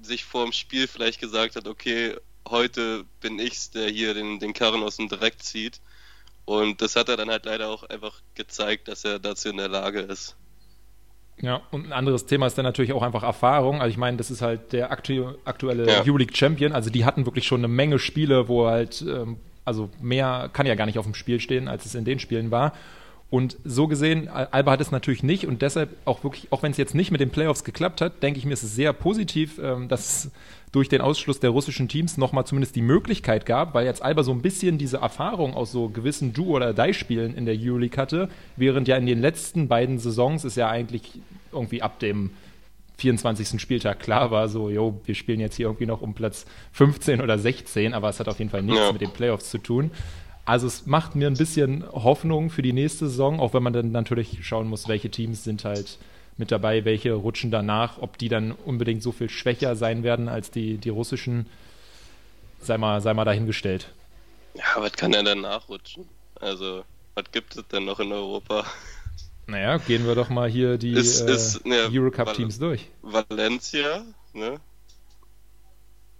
sich 0.01 0.25
vor 0.25 0.43
dem 0.43 0.51
Spiel 0.51 0.87
vielleicht 0.87 1.19
gesagt 1.21 1.55
hat, 1.55 1.67
okay, 1.67 2.17
heute 2.47 3.05
bin 3.21 3.39
ich's, 3.39 3.71
der 3.71 3.89
hier 3.89 4.13
den, 4.13 4.39
den 4.39 4.53
Karren 4.53 4.83
aus 4.83 4.97
dem 4.97 5.09
Dreck 5.09 5.41
zieht. 5.41 5.79
Und 6.45 6.81
das 6.81 6.95
hat 6.95 7.09
er 7.09 7.17
dann 7.17 7.29
halt 7.29 7.45
leider 7.45 7.69
auch 7.69 7.83
einfach 7.83 8.21
gezeigt, 8.35 8.87
dass 8.87 9.03
er 9.03 9.19
dazu 9.19 9.49
in 9.49 9.57
der 9.57 9.67
Lage 9.67 9.99
ist. 9.99 10.35
Ja, 11.41 11.61
und 11.71 11.87
ein 11.87 11.93
anderes 11.93 12.25
Thema 12.27 12.47
ist 12.47 12.57
dann 12.57 12.63
natürlich 12.63 12.93
auch 12.93 13.01
einfach 13.01 13.23
Erfahrung. 13.23 13.81
Also 13.81 13.91
ich 13.91 13.97
meine, 13.97 14.17
das 14.17 14.31
ist 14.31 14.41
halt 14.41 14.71
der 14.71 14.91
aktu 14.91 15.33
aktuelle 15.43 15.87
ja. 15.87 16.03
Euroleague 16.03 16.35
Champion. 16.35 16.71
Also 16.71 16.89
die 16.89 17.03
hatten 17.03 17.25
wirklich 17.25 17.45
schon 17.45 17.59
eine 17.59 17.67
Menge 17.67 17.99
Spiele, 17.99 18.47
wo 18.47 18.67
halt, 18.67 19.01
ähm, 19.01 19.37
also 19.65 19.89
mehr 19.99 20.49
kann 20.53 20.65
ja 20.65 20.75
gar 20.75 20.85
nicht 20.85 20.99
auf 20.99 21.05
dem 21.05 21.15
Spiel 21.15 21.39
stehen, 21.39 21.67
als 21.67 21.85
es 21.85 21.95
in 21.95 22.05
den 22.05 22.19
Spielen 22.19 22.51
war. 22.51 22.73
Und 23.35 23.57
so 23.65 23.89
gesehen, 23.89 24.29
Alba 24.29 24.71
hat 24.71 24.79
es 24.79 24.91
natürlich 24.91 25.21
nicht 25.21 25.45
und 25.45 25.61
deshalb 25.61 25.89
auch 26.05 26.23
wirklich, 26.23 26.53
auch 26.53 26.63
wenn 26.63 26.71
es 26.71 26.77
jetzt 26.77 26.95
nicht 26.95 27.11
mit 27.11 27.19
den 27.19 27.31
Playoffs 27.31 27.65
geklappt 27.65 27.99
hat, 27.99 28.23
denke 28.23 28.39
ich 28.39 28.45
mir, 28.45 28.53
ist 28.53 28.63
es 28.63 28.73
sehr 28.73 28.93
positiv, 28.93 29.59
ähm, 29.61 29.89
dass 29.89 30.31
durch 30.71 30.87
den 30.87 31.01
Ausschluss 31.01 31.41
der 31.41 31.49
russischen 31.49 31.89
Teams 31.89 32.15
nochmal 32.15 32.45
zumindest 32.45 32.77
die 32.77 32.81
Möglichkeit 32.81 33.45
gab, 33.45 33.73
weil 33.73 33.85
jetzt 33.85 34.01
Alba 34.01 34.23
so 34.23 34.31
ein 34.31 34.41
bisschen 34.41 34.77
diese 34.77 34.99
Erfahrung 34.99 35.53
aus 35.53 35.73
so 35.73 35.89
gewissen 35.89 36.31
Duo- 36.31 36.55
oder 36.55 36.73
Die-Spielen 36.73 37.35
in 37.35 37.45
der 37.45 37.57
Euroleague 37.59 37.97
hatte, 37.97 38.29
während 38.55 38.87
ja 38.87 38.95
in 38.95 39.05
den 39.05 39.19
letzten 39.19 39.67
beiden 39.67 39.99
Saisons 39.99 40.45
ist 40.45 40.55
ja 40.55 40.69
eigentlich 40.69 41.19
irgendwie 41.51 41.81
ab 41.81 41.99
dem 41.99 42.29
24. 42.99 43.59
Spieltag 43.59 43.99
klar 43.99 44.31
war, 44.31 44.47
so, 44.47 44.69
jo, 44.69 45.01
wir 45.03 45.15
spielen 45.15 45.41
jetzt 45.41 45.57
hier 45.57 45.65
irgendwie 45.65 45.87
noch 45.87 45.99
um 45.99 46.13
Platz 46.13 46.45
15 46.71 47.19
oder 47.19 47.37
16, 47.37 47.93
aber 47.93 48.07
es 48.07 48.21
hat 48.21 48.29
auf 48.29 48.39
jeden 48.39 48.49
Fall 48.49 48.63
nichts 48.63 48.79
ja. 48.79 48.93
mit 48.93 49.01
den 49.01 49.11
Playoffs 49.11 49.49
zu 49.49 49.57
tun. 49.57 49.91
Also 50.45 50.67
es 50.67 50.85
macht 50.85 51.15
mir 51.15 51.27
ein 51.27 51.37
bisschen 51.37 51.83
Hoffnung 51.91 52.51
für 52.51 52.61
die 52.61 52.73
nächste 52.73 53.07
Saison, 53.07 53.39
auch 53.39 53.53
wenn 53.53 53.63
man 53.63 53.73
dann 53.73 53.91
natürlich 53.91 54.45
schauen 54.45 54.67
muss, 54.67 54.87
welche 54.87 55.09
Teams 55.09 55.43
sind 55.43 55.65
halt 55.65 55.97
mit 56.37 56.51
dabei, 56.51 56.85
welche 56.85 57.13
rutschen 57.13 57.49
danach, 57.49 57.97
ob 57.99 58.17
die 58.17 58.29
dann 58.29 58.51
unbedingt 58.51 59.01
so 59.01 59.11
viel 59.11 59.29
schwächer 59.29 59.75
sein 59.75 60.03
werden 60.03 60.29
als 60.29 60.51
die, 60.51 60.77
die 60.77 60.89
russischen, 60.89 61.47
sei 62.59 62.77
mal, 62.77 63.01
sei 63.01 63.13
mal 63.13 63.25
dahingestellt. 63.25 63.91
Ja, 64.53 64.63
was 64.77 64.93
kann 64.93 65.13
er 65.13 65.23
denn 65.23 65.41
nachrutschen? 65.41 66.07
Also, 66.39 66.83
was 67.15 67.25
gibt 67.31 67.55
es 67.55 67.67
denn 67.67 67.85
noch 67.85 67.99
in 67.99 68.11
Europa? 68.11 68.65
Naja, 69.47 69.77
gehen 69.77 70.05
wir 70.05 70.15
doch 70.15 70.29
mal 70.29 70.49
hier 70.49 70.77
die 70.77 70.93
ist, 70.93 71.21
äh, 71.21 71.33
ist, 71.33 71.65
ne, 71.65 71.89
Eurocup-Teams 71.91 72.59
durch. 72.59 72.87
Valencia, 73.01 74.03
ne? 74.33 74.59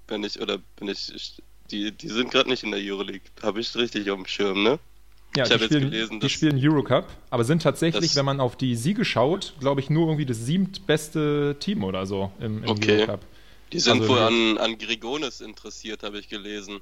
Bin 0.08 0.24
ich, 0.24 0.39
oder 0.39 0.60
bin 0.75 0.89
ich 0.89 1.41
die, 1.72 1.91
die 1.91 2.07
sind 2.10 2.31
gerade 2.31 2.50
nicht 2.50 2.63
in 2.63 2.72
der 2.72 2.79
Euroleague. 2.81 3.29
Habe 3.42 3.59
ich 3.59 3.75
richtig 3.75 4.09
auf 4.09 4.18
dem 4.18 4.25
Schirm, 4.25 4.63
ne? 4.63 4.79
Ja, 5.35 5.44
ich 5.44 5.50
die, 5.50 5.63
spielen, 5.66 5.92
gelesen, 5.92 6.20
die 6.22 6.29
spielen 6.29 6.57
Eurocup, 6.57 7.07
aber 7.29 7.44
sind 7.44 7.61
tatsächlich, 7.61 8.16
wenn 8.16 8.24
man 8.24 8.40
auf 8.40 8.55
die 8.55 8.75
Siege 8.75 9.03
schaut, 9.03 9.53
glaube 9.59 9.81
ich, 9.81 9.90
nur 9.90 10.07
irgendwie 10.07 10.25
das 10.25 10.46
siebtbeste 10.46 11.57
Team 11.59 11.83
oder 11.83 12.05
so 12.05 12.31
im, 12.40 12.63
im 12.63 12.70
okay. 12.70 13.00
Eurocup. 13.00 13.20
Die 13.74 13.79
sind 13.79 14.01
also, 14.01 14.13
wohl 14.13 14.20
an, 14.20 14.57
an 14.57 14.77
Grigonis 14.77 15.42
interessiert, 15.42 16.03
habe 16.03 16.20
ich 16.20 16.29
gelesen. 16.29 16.79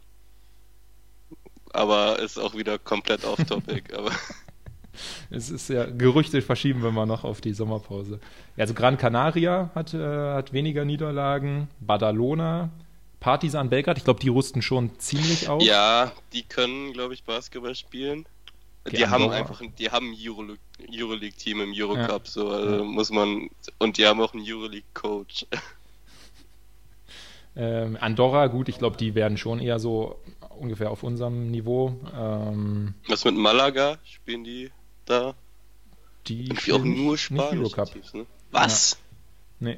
Aber 1.72 2.20
ist 2.20 2.38
auch 2.38 2.56
wieder 2.56 2.78
komplett 2.78 3.26
off-topic. 3.26 3.96
aber 3.98 4.12
es 5.30 5.50
ist 5.50 5.70
ja, 5.70 5.86
Gerüchte 5.86 6.42
verschieben 6.42 6.84
wir 6.84 6.92
mal 6.92 7.06
noch 7.06 7.24
auf 7.24 7.42
die 7.42 7.54
Sommerpause. 7.54 8.20
Ja, 8.56 8.62
also 8.62 8.74
Gran 8.74 8.98
Canaria 8.98 9.72
hat, 9.76 9.94
äh, 9.94 9.98
hat 10.34 10.54
weniger 10.54 10.86
Niederlagen, 10.86 11.68
Badalona 11.80 12.70
Partisan 13.24 13.70
Belgrad, 13.70 13.98
ich 13.98 14.04
glaube, 14.04 14.20
die 14.20 14.28
rüsten 14.28 14.62
schon 14.62 15.00
ziemlich 15.00 15.48
auf. 15.48 15.64
Ja, 15.64 16.12
die 16.34 16.44
können, 16.44 16.92
glaube 16.92 17.14
ich, 17.14 17.24
Basketball 17.24 17.74
spielen. 17.74 18.26
Okay, 18.86 18.98
die 18.98 19.08
haben 19.08 19.30
einfach, 19.30 19.62
die 19.80 19.90
haben 19.92 20.12
ein 20.12 20.58
Euroleague-Team 20.92 21.62
im 21.62 21.74
Eurocup, 21.74 22.26
ja. 22.26 22.30
so 22.30 22.50
also 22.50 22.76
ja. 22.80 22.84
muss 22.84 23.12
man, 23.12 23.50
und 23.80 23.98
die 23.98 24.06
haben 24.06 24.20
auch 24.20 24.34
einen 24.34 24.44
Euroleague-Coach. 24.46 25.48
Ähm, 27.56 28.00
Andorra, 28.02 28.48
gut, 28.48 28.68
ich 28.68 28.80
glaube, 28.80 28.98
die 28.98 29.14
werden 29.14 29.38
schon 29.38 29.60
eher 29.60 29.78
so 29.78 30.20
ungefähr 30.58 30.90
auf 30.90 31.04
unserem 31.04 31.52
Niveau. 31.52 31.96
Ähm, 32.20 32.96
Was 33.08 33.26
mit 33.26 33.36
Malaga? 33.36 34.00
Spielen 34.06 34.44
die 34.44 34.72
da? 35.06 35.36
Die 36.26 36.50
spielen 36.58 36.82
auch 36.82 36.84
nur 36.84 37.16
spanische 37.16 37.84
Teams, 37.84 38.16
ne? 38.16 38.26
Was? 38.50 38.94
Ja. 38.94 38.98
Nee, 39.68 39.78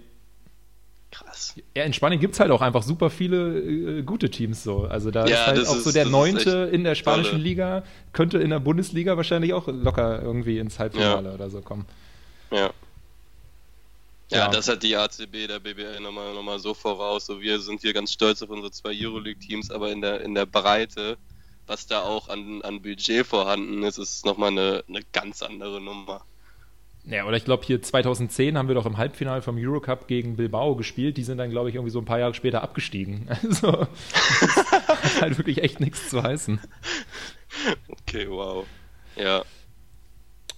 Krass. 1.16 1.56
Ja, 1.74 1.84
in 1.86 1.94
Spanien 1.94 2.20
gibt 2.20 2.34
es 2.34 2.42
halt 2.42 2.52
auch 2.52 2.62
einfach 2.62 2.84
super 2.84 3.10
viele 3.10 3.60
äh, 3.60 4.02
gute 4.02 4.30
Teams 4.30 4.64
so. 4.64 4.82
Also 4.82 5.12
da 5.12 5.26
ja, 5.26 5.36
ist 5.36 5.48
halt 5.48 5.68
auch 5.68 5.78
ist, 5.78 5.84
so 5.86 5.92
der 5.94 6.06
Neunte 6.06 6.70
in 6.74 6.84
der 6.84 6.96
spanischen 6.96 7.32
tolle. 7.32 7.44
Liga, 7.44 7.84
könnte 8.12 8.40
in 8.40 8.50
der 8.50 8.60
Bundesliga 8.60 9.16
wahrscheinlich 9.16 9.54
auch 9.54 9.68
locker 9.68 10.22
irgendwie 10.22 10.60
ins 10.60 10.78
Halbfinale 10.78 11.30
ja. 11.30 11.36
oder 11.36 11.50
so 11.50 11.62
kommen. 11.62 11.86
Ja. 12.52 12.72
Ja, 14.32 14.40
ja, 14.40 14.48
das 14.50 14.68
hat 14.68 14.82
die 14.84 14.98
ACB, 14.98 15.48
der 15.48 15.60
BBL 15.60 16.02
nochmal 16.02 16.34
noch 16.34 16.44
mal 16.44 16.60
so 16.60 16.74
voraus. 16.74 17.28
So, 17.28 17.40
wir 17.40 17.60
sind 17.60 17.82
hier 17.82 17.94
ganz 17.94 18.12
stolz 18.12 18.42
auf 18.42 18.50
unsere 18.50 18.72
zwei 18.72 18.92
Euroleague-Teams, 18.94 19.70
aber 19.70 19.92
in 19.92 20.02
der, 20.02 20.22
in 20.22 20.34
der 20.34 20.48
Breite, 20.48 21.18
was 21.68 21.86
da 21.86 22.02
auch 22.02 22.28
an, 22.28 22.62
an 22.64 22.82
Budget 22.82 23.26
vorhanden 23.26 23.84
ist, 23.84 24.00
ist 24.00 24.26
nochmal 24.26 24.50
eine, 24.50 24.84
eine 24.90 25.02
ganz 25.14 25.44
andere 25.44 25.80
Nummer. 25.80 26.26
Ja, 27.08 27.26
oder 27.26 27.38
ich 27.38 27.46
glaube, 27.46 27.64
hier 27.64 27.82
2010 27.82 28.58
haben 28.58 28.68
wir 28.68 28.74
doch 28.76 28.88
im 28.88 28.98
Halbfinale 28.98 29.42
vom 29.44 29.58
Eurocup 29.58 30.08
gegen 30.08 30.38
Bilbao 30.38 30.76
gespielt. 30.76 31.18
Die 31.18 31.24
sind 31.24 31.38
dann, 31.38 31.52
glaube 31.52 31.70
ich, 31.70 31.76
irgendwie 31.76 31.92
so 31.92 32.00
ein 32.00 32.06
paar 32.06 32.20
Jahre 32.20 32.34
später 32.34 32.64
abgestiegen. 32.64 33.28
Also, 33.44 33.88
das 34.12 34.72
hat 34.72 35.22
halt 35.22 35.38
wirklich 35.38 35.62
echt 35.62 35.80
nichts 35.80 36.10
zu 36.10 36.24
heißen. 36.24 36.60
Okay, 37.88 38.28
wow. 38.30 38.66
Ja. 39.16 39.44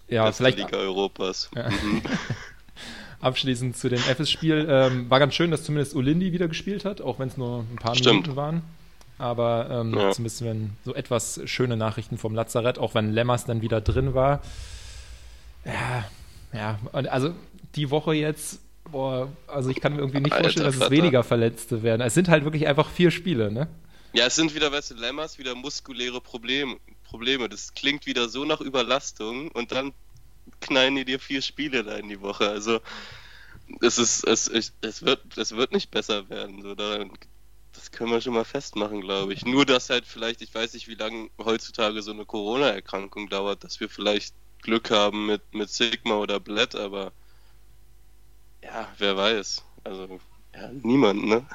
Ja, 0.08 0.26
Beste 0.26 0.44
vielleicht. 0.44 0.58
Liga 0.60 0.78
Europas. 0.78 1.50
Ja. 1.54 1.70
Mhm. 1.70 2.02
Abschließend 3.20 3.76
zu 3.76 3.90
dem 3.90 4.00
FS-Spiel. 4.00 4.68
Ähm, 4.70 5.10
war 5.10 5.20
ganz 5.20 5.34
schön, 5.34 5.52
dass 5.52 5.64
zumindest 5.64 5.96
Olindi 5.96 6.32
wieder 6.32 6.48
gespielt 6.48 6.86
hat, 6.86 7.02
auch 7.02 7.20
wenn 7.20 7.28
es 7.28 7.36
nur 7.36 7.66
ein 7.72 7.76
paar 7.76 7.96
Stimmt. 7.96 8.22
Minuten 8.22 8.36
waren. 8.36 8.62
Aber 9.18 9.68
ähm, 9.70 9.98
ja. 9.98 10.12
zumindest 10.12 10.46
wenn 10.46 10.78
so 10.86 10.94
etwas 10.94 11.42
schöne 11.46 11.76
Nachrichten 11.76 12.18
vom 12.18 12.36
Lazarett, 12.36 12.78
auch 12.78 12.94
wenn 12.94 13.12
Lemmers 13.12 13.46
dann 13.46 13.62
wieder 13.62 13.82
drin 13.82 14.14
war. 14.14 14.42
Ja, 15.66 16.06
ja, 16.54 16.80
also 16.92 17.34
die 17.76 17.90
Woche 17.90 18.14
jetzt, 18.14 18.60
boah, 18.92 19.30
also 19.48 19.70
ich 19.70 19.80
kann 19.82 19.94
mir 19.94 20.00
irgendwie 20.00 20.22
nicht 20.22 20.34
Alter, 20.34 20.46
vorstellen, 20.46 20.66
dass 20.66 20.76
es 20.76 20.90
weniger 20.90 21.24
Verletzte 21.24 21.84
werden. 21.84 22.02
Es 22.02 22.14
sind 22.14 22.30
halt 22.30 22.44
wirklich 22.44 22.68
einfach 22.68 22.90
vier 22.90 23.12
Spiele, 23.12 23.52
ne? 23.52 23.68
Ja, 24.14 24.26
es 24.26 24.36
sind 24.36 24.56
wieder, 24.56 24.72
weißt 24.72 24.92
du, 24.92 24.96
Lemmers, 24.96 25.38
wieder 25.38 25.54
muskuläre 25.56 26.22
Problem, 26.22 26.80
Probleme. 27.04 27.50
Das 27.50 27.74
klingt 27.74 28.06
wieder 28.06 28.30
so 28.30 28.46
nach 28.46 28.62
Überlastung 28.62 29.50
und 29.52 29.72
dann 29.72 29.94
knallen 30.62 30.96
die 30.96 31.06
dir 31.06 31.20
vier 31.20 31.42
Spiele 31.42 31.84
da 31.84 31.98
in 31.98 32.10
die 32.10 32.22
Woche. 32.22 32.50
Also 32.50 32.80
es 33.82 33.98
ist, 33.98 34.24
es, 34.26 34.50
es 34.82 35.04
wird, 35.04 35.38
es 35.38 35.56
wird 35.56 35.72
nicht 35.72 35.92
besser 35.92 36.30
werden. 36.30 36.62
So 36.62 36.74
daran, 36.74 37.12
das 37.74 37.92
können 37.92 38.12
wir 38.12 38.22
schon 38.22 38.34
mal 38.34 38.46
festmachen, 38.46 39.02
glaube 39.02 39.34
ich. 39.34 39.46
Nur, 39.46 39.66
dass 39.66 39.90
halt 39.90 40.06
vielleicht, 40.06 40.42
ich 40.42 40.54
weiß 40.54 40.74
nicht, 40.74 40.88
wie 40.88 40.96
lange 40.96 41.30
heutzutage 41.38 42.02
so 42.02 42.12
eine 42.12 42.26
Corona-Erkrankung 42.26 43.30
dauert, 43.30 43.64
dass 43.64 43.80
wir 43.80 43.90
vielleicht 43.90 44.34
Glück 44.62 44.91
haben 44.91 45.26
mit, 45.26 45.54
mit 45.54 45.70
Sigma 45.70 46.15
oder 46.17 46.39
Blatt, 46.39 46.76
aber 46.76 47.13
ja, 48.63 48.88
wer 48.98 49.15
weiß. 49.17 49.63
Also, 49.84 50.20
ja, 50.54 50.70
niemand, 50.72 51.26
ne? 51.26 51.46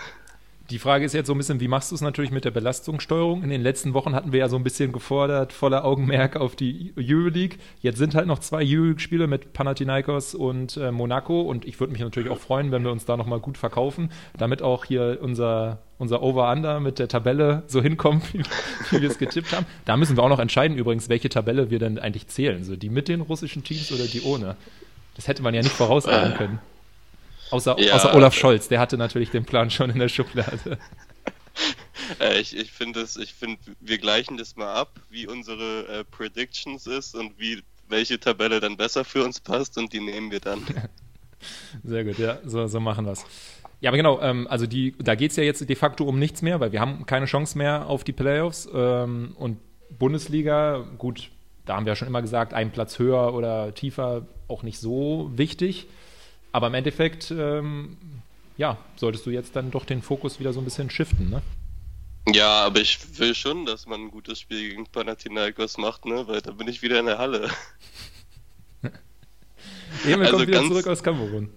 Die 0.72 0.78
Frage 0.78 1.04
ist 1.04 1.12
jetzt 1.12 1.26
so 1.26 1.34
ein 1.34 1.36
bisschen, 1.36 1.60
wie 1.60 1.68
machst 1.68 1.90
du 1.90 1.94
es 1.94 2.00
natürlich 2.00 2.30
mit 2.30 2.46
der 2.46 2.50
Belastungssteuerung? 2.50 3.42
In 3.42 3.50
den 3.50 3.60
letzten 3.60 3.92
Wochen 3.92 4.14
hatten 4.14 4.32
wir 4.32 4.40
ja 4.40 4.48
so 4.48 4.56
ein 4.56 4.64
bisschen 4.64 4.90
gefordert, 4.90 5.52
voller 5.52 5.84
Augenmerk 5.84 6.36
auf 6.36 6.56
die 6.56 6.94
Euroleague. 6.98 7.58
Jetzt 7.82 7.98
sind 7.98 8.14
halt 8.14 8.26
noch 8.26 8.38
zwei 8.38 8.64
Euroleague-Spiele 8.64 9.26
mit 9.26 9.52
Panathinaikos 9.52 10.34
und 10.34 10.78
äh, 10.78 10.90
Monaco 10.90 11.42
und 11.42 11.66
ich 11.66 11.78
würde 11.78 11.92
mich 11.92 12.00
natürlich 12.00 12.30
auch 12.30 12.38
freuen, 12.38 12.72
wenn 12.72 12.84
wir 12.84 12.90
uns 12.90 13.04
da 13.04 13.18
nochmal 13.18 13.38
gut 13.38 13.58
verkaufen, 13.58 14.10
damit 14.38 14.62
auch 14.62 14.86
hier 14.86 15.18
unser, 15.20 15.80
unser 15.98 16.22
Over-Under 16.22 16.80
mit 16.80 16.98
der 16.98 17.08
Tabelle 17.08 17.64
so 17.66 17.82
hinkommt, 17.82 18.32
wie, 18.32 18.42
wie 18.92 19.02
wir 19.02 19.10
es 19.10 19.18
getippt 19.18 19.52
haben. 19.52 19.66
Da 19.84 19.98
müssen 19.98 20.16
wir 20.16 20.22
auch 20.22 20.30
noch 20.30 20.40
entscheiden 20.40 20.78
übrigens, 20.78 21.10
welche 21.10 21.28
Tabelle 21.28 21.68
wir 21.68 21.80
denn 21.80 21.98
eigentlich 21.98 22.28
zählen. 22.28 22.64
So 22.64 22.76
die 22.76 22.88
mit 22.88 23.08
den 23.08 23.20
russischen 23.20 23.62
Teams 23.62 23.92
oder 23.92 24.06
die 24.06 24.22
ohne. 24.22 24.56
Das 25.16 25.28
hätte 25.28 25.42
man 25.42 25.52
ja 25.52 25.60
nicht 25.60 25.74
voraussagen 25.74 26.32
können. 26.32 26.60
Außer, 27.52 27.78
ja, 27.78 27.94
außer 27.94 28.14
Olaf 28.14 28.34
Scholz, 28.34 28.68
der 28.68 28.80
hatte 28.80 28.96
natürlich 28.96 29.30
den 29.30 29.44
Plan 29.44 29.70
schon 29.70 29.90
in 29.90 29.98
der 29.98 30.08
Schublade. 30.08 30.78
Äh, 32.18 32.40
ich 32.40 32.56
ich 32.56 32.72
finde, 32.72 33.06
find, 33.06 33.58
wir 33.78 33.98
gleichen 33.98 34.38
das 34.38 34.56
mal 34.56 34.72
ab, 34.72 34.98
wie 35.10 35.26
unsere 35.26 35.86
äh, 35.86 36.04
Predictions 36.04 36.86
ist 36.86 37.14
und 37.14 37.38
wie 37.38 37.62
welche 37.88 38.18
Tabelle 38.18 38.58
dann 38.58 38.76
besser 38.78 39.04
für 39.04 39.22
uns 39.22 39.38
passt 39.38 39.76
und 39.76 39.92
die 39.92 40.00
nehmen 40.00 40.30
wir 40.30 40.40
dann. 40.40 40.66
Sehr 41.84 42.04
gut, 42.04 42.18
ja, 42.18 42.38
so, 42.44 42.66
so 42.66 42.80
machen 42.80 43.04
wir 43.04 43.12
es. 43.12 43.24
Ja, 43.80 43.90
aber 43.90 43.98
genau, 43.98 44.20
ähm, 44.20 44.46
also 44.48 44.66
die, 44.66 44.94
da 44.98 45.14
geht 45.14 45.32
es 45.32 45.36
ja 45.36 45.44
jetzt 45.44 45.68
de 45.68 45.76
facto 45.76 46.04
um 46.04 46.18
nichts 46.18 46.40
mehr, 46.40 46.58
weil 46.58 46.72
wir 46.72 46.80
haben 46.80 47.04
keine 47.04 47.26
Chance 47.26 47.58
mehr 47.58 47.86
auf 47.86 48.02
die 48.02 48.12
Playoffs. 48.12 48.68
Ähm, 48.72 49.36
und 49.38 49.58
Bundesliga, 49.90 50.86
gut, 50.96 51.30
da 51.66 51.76
haben 51.76 51.84
wir 51.84 51.92
ja 51.92 51.96
schon 51.96 52.08
immer 52.08 52.22
gesagt, 52.22 52.54
ein 52.54 52.72
Platz 52.72 52.98
höher 52.98 53.34
oder 53.34 53.74
tiefer 53.74 54.26
auch 54.48 54.62
nicht 54.62 54.80
so 54.80 55.30
wichtig. 55.34 55.86
Aber 56.52 56.66
im 56.66 56.74
Endeffekt, 56.74 57.30
ähm, 57.30 57.96
ja, 58.56 58.78
solltest 58.96 59.26
du 59.26 59.30
jetzt 59.30 59.56
dann 59.56 59.70
doch 59.70 59.84
den 59.84 60.02
Fokus 60.02 60.38
wieder 60.38 60.52
so 60.52 60.60
ein 60.60 60.64
bisschen 60.64 60.90
shiften, 60.90 61.30
ne? 61.30 61.42
Ja, 62.28 62.64
aber 62.66 62.80
ich 62.80 63.18
will 63.18 63.34
schon, 63.34 63.66
dass 63.66 63.86
man 63.86 64.02
ein 64.02 64.10
gutes 64.10 64.38
Spiel 64.38 64.68
gegen 64.68 64.86
Panathinaikos 64.86 65.76
macht, 65.78 66.04
ne? 66.04 66.26
Weil 66.28 66.40
da 66.40 66.52
bin 66.52 66.68
ich 66.68 66.82
wieder 66.82 67.00
in 67.00 67.06
der 67.06 67.18
Halle. 67.18 67.50
Emil 70.04 70.26
also 70.26 70.36
kommt 70.36 70.48
wieder 70.48 70.58
ganz, 70.58 70.68
zurück 70.68 70.86
aus 70.86 71.02
Kamerun. 71.02 71.52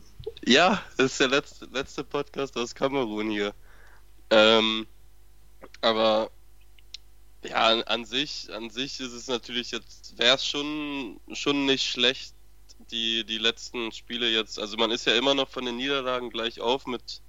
Ja, 0.45 0.81
das 0.97 1.11
ist 1.11 1.19
der 1.19 1.27
letzte, 1.27 1.65
letzte 1.65 2.03
Podcast 2.03 2.57
aus 2.57 2.73
Kamerun 2.73 3.29
hier. 3.29 3.53
Ähm, 4.29 4.87
aber 5.81 6.31
ja, 7.43 7.67
an, 7.67 7.83
an, 7.83 8.05
sich, 8.05 8.49
an 8.51 8.69
sich 8.69 8.99
ist 8.99 9.13
es 9.13 9.27
natürlich 9.27 9.71
jetzt, 9.71 10.17
wäre 10.17 10.35
es 10.35 10.45
schon, 10.45 11.19
schon 11.33 11.65
nicht 11.65 11.85
schlecht, 11.85 12.34
die, 12.91 13.23
die 13.23 13.37
letzten 13.37 13.91
Spiele 13.91 14.29
jetzt, 14.29 14.59
also 14.59 14.77
man 14.77 14.91
ist 14.91 15.05
ja 15.05 15.15
immer 15.15 15.33
noch 15.33 15.49
von 15.49 15.65
den 15.65 15.77
Niederlagen 15.77 16.29
gleich 16.29 16.59
auf 16.59 16.85
mit 16.87 17.21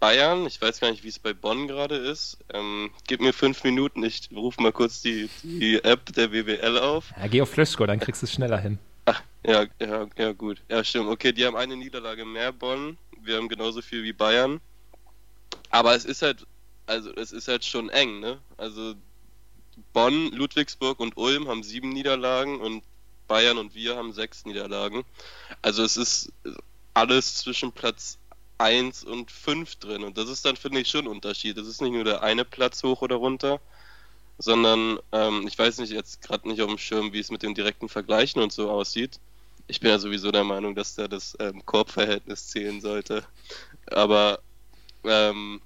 Bayern. 0.00 0.46
Ich 0.46 0.60
weiß 0.60 0.80
gar 0.80 0.90
nicht, 0.90 1.04
wie 1.04 1.08
es 1.08 1.18
bei 1.18 1.32
Bonn 1.32 1.68
gerade 1.68 1.96
ist. 1.96 2.38
Ähm, 2.52 2.90
gib 3.06 3.20
mir 3.20 3.32
fünf 3.32 3.62
Minuten, 3.62 4.02
ich 4.02 4.30
rufe 4.34 4.60
mal 4.62 4.72
kurz 4.72 5.02
die, 5.02 5.28
die 5.42 5.84
App 5.84 6.12
der 6.14 6.32
WWL 6.32 6.78
auf. 6.78 7.12
Ja, 7.16 7.26
geh 7.28 7.42
auf 7.42 7.50
Flashscore, 7.50 7.86
dann 7.86 8.00
kriegst 8.00 8.22
du 8.22 8.26
es 8.26 8.32
schneller 8.32 8.58
hin. 8.58 8.78
Ach, 9.04 9.22
ja, 9.44 9.66
ja, 9.78 10.06
ja, 10.16 10.32
gut. 10.32 10.62
Ja, 10.68 10.82
stimmt. 10.82 11.08
Okay, 11.08 11.32
die 11.32 11.44
haben 11.44 11.56
eine 11.56 11.76
Niederlage 11.76 12.24
mehr, 12.24 12.52
Bonn. 12.52 12.96
Wir 13.22 13.36
haben 13.36 13.48
genauso 13.48 13.82
viel 13.82 14.02
wie 14.02 14.12
Bayern. 14.12 14.60
Aber 15.68 15.94
es 15.94 16.04
ist 16.04 16.22
halt, 16.22 16.46
also 16.86 17.12
es 17.14 17.32
ist 17.32 17.48
halt 17.48 17.64
schon 17.64 17.90
eng, 17.90 18.20
ne? 18.20 18.38
Also 18.56 18.94
Bonn, 19.92 20.30
Ludwigsburg 20.32 20.98
und 20.98 21.16
Ulm 21.16 21.48
haben 21.48 21.62
sieben 21.62 21.90
Niederlagen 21.90 22.60
und 22.60 22.82
Bayern 23.30 23.58
und 23.58 23.76
wir 23.76 23.94
haben 23.94 24.12
sechs 24.12 24.44
Niederlagen. 24.44 25.04
Also 25.62 25.84
es 25.84 25.96
ist 25.96 26.32
alles 26.94 27.36
zwischen 27.36 27.70
Platz 27.70 28.18
1 28.58 29.04
und 29.04 29.30
5 29.30 29.76
drin. 29.76 30.02
Und 30.02 30.18
das 30.18 30.28
ist 30.28 30.44
dann, 30.44 30.56
finde 30.56 30.80
ich, 30.80 30.90
schon 30.90 31.04
ein 31.04 31.12
Unterschied. 31.12 31.56
Das 31.56 31.68
ist 31.68 31.80
nicht 31.80 31.92
nur 31.92 32.02
der 32.02 32.24
eine 32.24 32.44
Platz 32.44 32.82
hoch 32.82 33.02
oder 33.02 33.14
runter, 33.14 33.60
sondern 34.38 34.98
ähm, 35.12 35.46
ich 35.46 35.56
weiß 35.56 35.78
nicht 35.78 35.92
jetzt 35.92 36.22
gerade 36.22 36.48
nicht 36.48 36.60
auf 36.60 36.68
dem 36.68 36.76
Schirm, 36.76 37.12
wie 37.12 37.20
es 37.20 37.30
mit 37.30 37.44
den 37.44 37.54
direkten 37.54 37.88
Vergleichen 37.88 38.42
und 38.42 38.52
so 38.52 38.68
aussieht. 38.68 39.20
Ich 39.68 39.78
bin 39.78 39.90
ja 39.90 40.00
sowieso 40.00 40.32
der 40.32 40.42
Meinung, 40.42 40.74
dass 40.74 40.96
da 40.96 41.06
das 41.06 41.36
ähm, 41.38 41.64
Korbverhältnis 41.64 42.48
zählen 42.48 42.80
sollte. 42.80 43.24
Aber 43.86 44.40
ähm, 45.04 45.60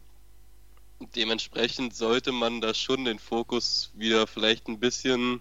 dementsprechend 1.17 1.97
sollte 1.97 2.31
man 2.31 2.61
da 2.61 2.75
schon 2.75 3.07
den 3.07 3.19
Fokus 3.19 3.91
wieder 3.95 4.27
vielleicht 4.27 4.69
ein 4.69 4.81
bisschen 4.81 5.41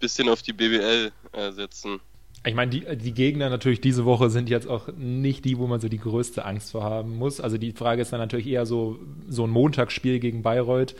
bisschen 0.00 0.28
auf 0.28 0.42
die 0.42 0.52
BBL 0.52 1.12
äh, 1.32 1.52
setzen. 1.52 2.00
Ich 2.44 2.54
meine, 2.54 2.70
die, 2.70 2.96
die 2.96 3.12
Gegner 3.12 3.50
natürlich 3.50 3.82
diese 3.82 4.06
Woche 4.06 4.30
sind 4.30 4.48
jetzt 4.48 4.66
auch 4.66 4.88
nicht 4.96 5.44
die, 5.44 5.58
wo 5.58 5.66
man 5.66 5.78
so 5.78 5.88
die 5.88 5.98
größte 5.98 6.44
Angst 6.44 6.72
vor 6.72 6.82
haben 6.82 7.18
muss. 7.18 7.38
Also 7.40 7.58
die 7.58 7.72
Frage 7.72 8.00
ist 8.00 8.12
dann 8.12 8.20
natürlich 8.20 8.46
eher 8.46 8.64
so, 8.64 8.98
so 9.28 9.44
ein 9.44 9.50
Montagsspiel 9.50 10.20
gegen 10.20 10.42
Bayreuth. 10.42 10.94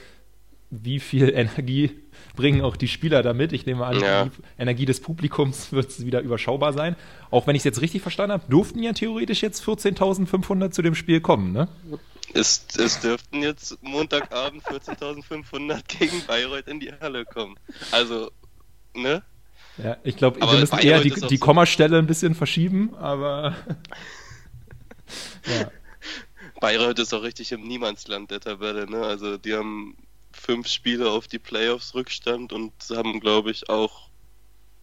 Wie 0.69 1.01
viel 1.01 1.31
Energie 1.35 1.93
bringen 2.37 2.61
auch 2.61 2.77
die 2.77 2.89
Spieler 2.89 3.23
damit? 3.23 3.55
Ich 3.55 3.65
nehme 3.65 3.87
an, 3.87 4.01
ja. 4.01 4.27
die 4.27 4.31
Energie 4.59 4.85
des 4.85 5.01
Publikums 5.01 5.73
wird 5.73 6.05
wieder 6.05 6.21
überschaubar 6.21 6.75
sein. 6.75 6.95
Auch 7.31 7.47
wenn 7.47 7.57
ich 7.57 7.61
es 7.61 7.65
jetzt 7.65 7.81
richtig 7.81 8.03
verstanden 8.03 8.33
habe, 8.33 8.45
durften 8.51 8.83
ja 8.83 8.93
theoretisch 8.93 9.41
jetzt 9.41 9.65
14.500 9.65 10.73
zu 10.73 10.83
dem 10.83 10.95
Spiel 10.95 11.23
kommen, 11.23 11.53
ne? 11.53 11.69
Es, 12.33 12.65
es 12.79 13.01
dürften 13.01 13.43
jetzt 13.43 13.83
Montagabend 13.83 14.63
14.500 14.63 15.81
gegen 15.99 16.25
Bayreuth 16.27 16.69
in 16.69 16.79
die 16.79 16.93
Halle 16.93 17.25
kommen. 17.25 17.57
Also 17.91 18.31
ne? 18.95 19.23
Ja, 19.83 19.97
ich 20.03 20.17
glaube, 20.17 20.41
wir 20.41 20.59
müssen 20.59 20.79
eher 20.79 21.01
die, 21.01 21.11
die 21.11 21.39
Kommastelle 21.39 21.99
ein 21.99 22.07
bisschen 22.07 22.35
verschieben, 22.35 22.95
aber. 22.97 23.57
ja. 25.47 25.71
Bayreuth 26.61 26.99
ist 26.99 27.15
auch 27.15 27.23
richtig 27.23 27.53
im 27.53 27.63
Niemandsland 27.63 28.31
der 28.31 28.41
Tabelle, 28.41 28.89
ne? 28.89 29.03
Also 29.03 29.39
die 29.39 29.55
haben 29.55 29.97
fünf 30.31 30.69
Spiele 30.69 31.11
auf 31.11 31.27
die 31.27 31.39
Playoffs 31.39 31.95
Rückstand 31.95 32.53
und 32.53 32.73
haben, 32.91 33.19
glaube 33.21 33.51
ich, 33.51 33.71
auch. 33.71 34.11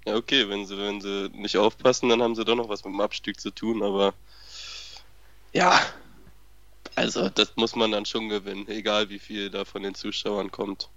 Ja, 0.08 0.16
okay, 0.16 0.50
wenn 0.50 0.66
sie, 0.66 0.78
wenn 0.78 1.02
sie 1.02 1.30
nicht 1.34 1.58
aufpassen, 1.58 2.10
dann 2.10 2.24
haben 2.24 2.34
sie 2.34 2.46
doch 2.46 2.56
noch 2.56 2.70
was 2.70 2.84
mit 2.84 2.94
dem 2.94 3.02
Abstieg 3.02 3.40
zu 3.40 3.52
tun, 3.52 3.84
aber 3.84 4.14
ja, 5.54 5.80
also 6.96 7.30
das 7.30 7.56
muss 7.56 7.76
man 7.76 7.92
dann 7.92 8.06
schon 8.06 8.30
gewinnen, 8.30 8.68
egal 8.68 9.10
wie 9.10 9.20
viel 9.20 9.50
da 9.50 9.66
von 9.66 9.84
den 9.84 9.96
Zuschauern 9.96 10.52
kommt. 10.52 10.90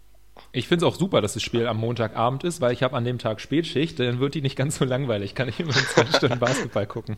Ich 0.53 0.69
finde 0.69 0.87
es 0.87 0.93
auch 0.93 0.99
super, 0.99 1.21
dass 1.21 1.35
das 1.35 1.43
Spiel 1.43 1.67
am 1.67 1.77
Montagabend 1.77 2.45
ist, 2.45 2.61
weil 2.61 2.73
ich 2.73 2.83
habe 2.83 2.97
an 2.97 3.05
dem 3.05 3.19
Tag 3.19 3.41
Spätschicht, 3.41 3.99
dann 4.01 4.21
wird 4.21 4.35
die 4.35 4.43
nicht 4.43 4.57
ganz 4.57 4.79
so 4.79 4.85
langweilig. 4.85 5.35
Kann 5.35 5.49
ich 5.49 5.61
immer 5.61 5.77
in 5.77 5.85
zwei 5.85 6.07
Stunden 6.07 6.39
Basketball 6.39 6.87
gucken. 6.87 7.17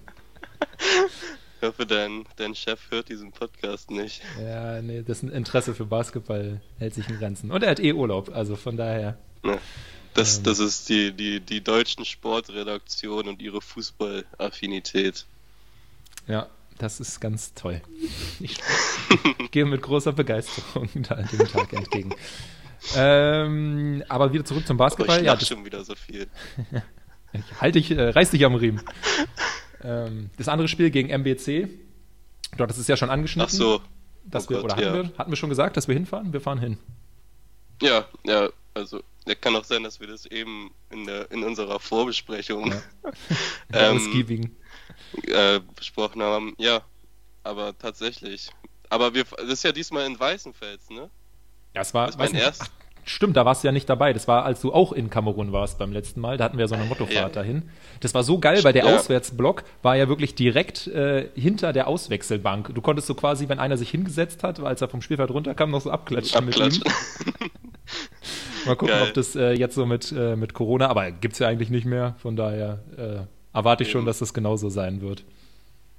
Ich 1.61 1.69
hoffe, 1.69 1.87
dein, 1.87 2.25
dein 2.37 2.55
Chef 2.55 2.91
hört 2.91 3.09
diesen 3.09 3.31
Podcast 3.31 3.91
nicht. 3.91 4.21
Ja, 4.43 4.83
nee, 4.83 5.03
das 5.07 5.23
Interesse 5.23 5.75
für 5.75 5.85
Basketball 5.87 6.61
hält 6.79 6.95
sich 6.95 7.09
in 7.09 7.19
Grenzen. 7.19 7.53
Und 7.53 7.63
er 7.63 7.71
hat 7.71 7.81
eh 7.81 7.93
Urlaub, 7.93 8.35
also 8.35 8.57
von 8.57 8.77
daher. 8.77 9.17
Ja, 9.45 9.59
das, 10.15 10.39
ähm, 10.39 10.45
das 10.45 10.59
ist 10.59 10.89
die, 10.89 11.13
die, 11.13 11.41
die 11.41 11.63
deutschen 11.63 12.05
Sportredaktion 12.05 13.29
und 13.29 13.41
ihre 13.41 13.61
Fußballaffinität. 13.61 15.25
Ja, 16.27 16.49
das 16.79 17.01
ist 17.01 17.21
ganz 17.21 17.55
toll. 17.55 17.81
Ich 18.41 18.57
gehe 19.51 19.65
mit 19.65 19.83
großer 19.83 20.13
Begeisterung 20.13 20.89
da 20.95 21.15
an 21.15 21.29
dem 21.33 21.47
Tag 21.47 21.73
entgegen. 21.73 22.15
Ähm, 22.97 24.03
aber 24.09 24.33
wieder 24.33 24.45
zurück 24.45 24.67
zum 24.67 24.77
Basketball. 24.77 25.17
Aber 25.17 25.21
ich 25.21 25.27
ja, 25.27 25.37
das, 25.37 25.49
schon 25.49 25.65
wieder 25.65 25.85
so 25.85 25.95
viel. 25.95 26.27
halt 27.61 27.75
dich, 27.75 27.91
äh, 27.91 28.09
reiß 28.11 28.31
dich 28.31 28.45
am 28.45 28.55
Riemen. 28.55 28.83
ähm, 29.85 30.31
das 30.37 30.49
andere 30.49 30.69
Spiel 30.69 30.91
gegen 30.91 31.09
MBC, 31.09 31.69
dort 32.57 32.71
ist 32.71 32.79
es 32.79 32.89
ja 32.89 32.97
schon 32.97 33.11
angeschnitten. 33.11 33.51
Ach 33.53 33.57
so. 33.57 33.83
Dass 34.25 34.47
oh 34.47 34.51
wir, 34.51 34.57
Gott, 34.59 34.65
oder 34.65 34.77
hatten, 34.77 34.85
ja. 34.85 34.95
wir, 34.95 35.19
hatten 35.19 35.31
wir 35.31 35.37
schon 35.37 35.49
gesagt, 35.49 35.77
dass 35.77 35.89
wir 35.89 35.95
hinfahren? 35.95 36.33
Wir 36.33 36.41
fahren 36.41 36.59
hin. 36.59 36.79
Ja, 37.81 38.07
ja, 38.25 38.49
also 38.75 39.03
ja, 39.27 39.35
kann 39.35 39.57
auch 39.57 39.65
sein, 39.65 39.83
dass 39.83 40.01
wir 40.01 40.07
das 40.07 40.27
eben 40.27 40.71
in, 40.91 41.07
der, 41.07 41.31
in 41.31 41.43
unserer 41.43 41.81
Vorbesprechung 41.81 42.73
ja. 42.73 42.83
ähm, 43.73 44.53
äh, 45.25 45.61
besprochen 45.77 46.23
haben. 46.23 46.55
Ja, 46.59 46.83
aber 47.43 47.77
tatsächlich. 47.77 48.51
Aber 48.89 49.15
wir, 49.15 49.25
das 49.25 49.49
ist 49.49 49.65
ja 49.65 49.73
diesmal 49.73 50.07
in 50.07 50.19
Weißenfels, 50.19 50.91
ne? 50.91 51.11
Ja, 51.75 51.83
es 51.83 51.95
war. 51.95 52.07
Das 52.07 52.17
mein 52.17 52.35
erst. 52.35 52.63
Ach, 52.63 52.69
stimmt, 53.05 53.37
da 53.37 53.45
warst 53.45 53.63
du 53.63 53.69
ja 53.69 53.73
nicht 53.73 53.89
dabei. 53.89 54.13
Das 54.13 54.29
war, 54.29 54.45
als 54.45 54.61
du 54.61 54.73
auch 54.73 54.93
in 54.93 55.11
Kamerun 55.11 55.53
warst 55.53 55.79
beim 55.79 55.93
letzten 55.93 56.21
Mal. 56.21 56.37
Da 56.37 56.45
hatten 56.45 56.59
wir 56.59 56.69
so 56.69 56.75
eine 56.75 56.85
Mottofahrt 56.85 57.17
ja. 57.17 57.29
dahin. 57.43 57.63
Das 58.01 58.15
war 58.15 58.23
so 58.23 58.39
geil, 58.39 58.63
weil 58.65 58.73
der 58.73 58.85
ja. 58.87 58.95
Auswärtsblock 58.95 59.65
war 59.83 59.97
ja 59.97 60.09
wirklich 60.09 60.35
direkt 60.35 60.87
äh, 60.89 61.29
hinter 61.35 61.73
der 61.73 61.89
Auswechselbank. 61.89 62.75
Du 62.75 62.81
konntest 62.81 63.07
so 63.07 63.15
quasi, 63.15 63.49
wenn 63.49 63.59
einer 63.59 63.77
sich 63.77 63.91
hingesetzt 63.91 64.43
hat, 64.43 64.61
als 64.61 64.81
er 64.81 64.89
vom 64.89 65.03
Spielfeld 65.03 65.31
runterkam, 65.31 65.71
noch 65.71 65.81
so 65.81 65.91
abklatschen, 65.91 66.39
abklatschen. 66.39 66.85
mit 66.85 67.41
ihm. 67.41 67.51
Mal 68.67 68.77
gucken, 68.77 68.95
geil. 68.95 69.09
ob 69.09 69.15
das 69.15 69.35
äh, 69.35 69.53
jetzt 69.53 69.75
so 69.75 69.87
mit, 69.87 70.13
äh, 70.13 70.37
mit 70.37 70.55
Corona, 70.55 70.89
aber 70.89 71.11
gibt's 71.11 71.41
ja 71.41 71.49
eigentlich 71.49 71.71
nicht 71.71 71.85
mehr. 71.85 72.15
Von 72.19 72.37
daher 72.37 72.79
äh, 72.97 73.57
erwarte 73.57 73.83
ich 73.83 73.91
schon, 73.91 74.07
dass 74.07 74.21
das 74.21 74.35
genauso 74.35 74.69
sein 74.69 75.01
wird. 75.01 75.25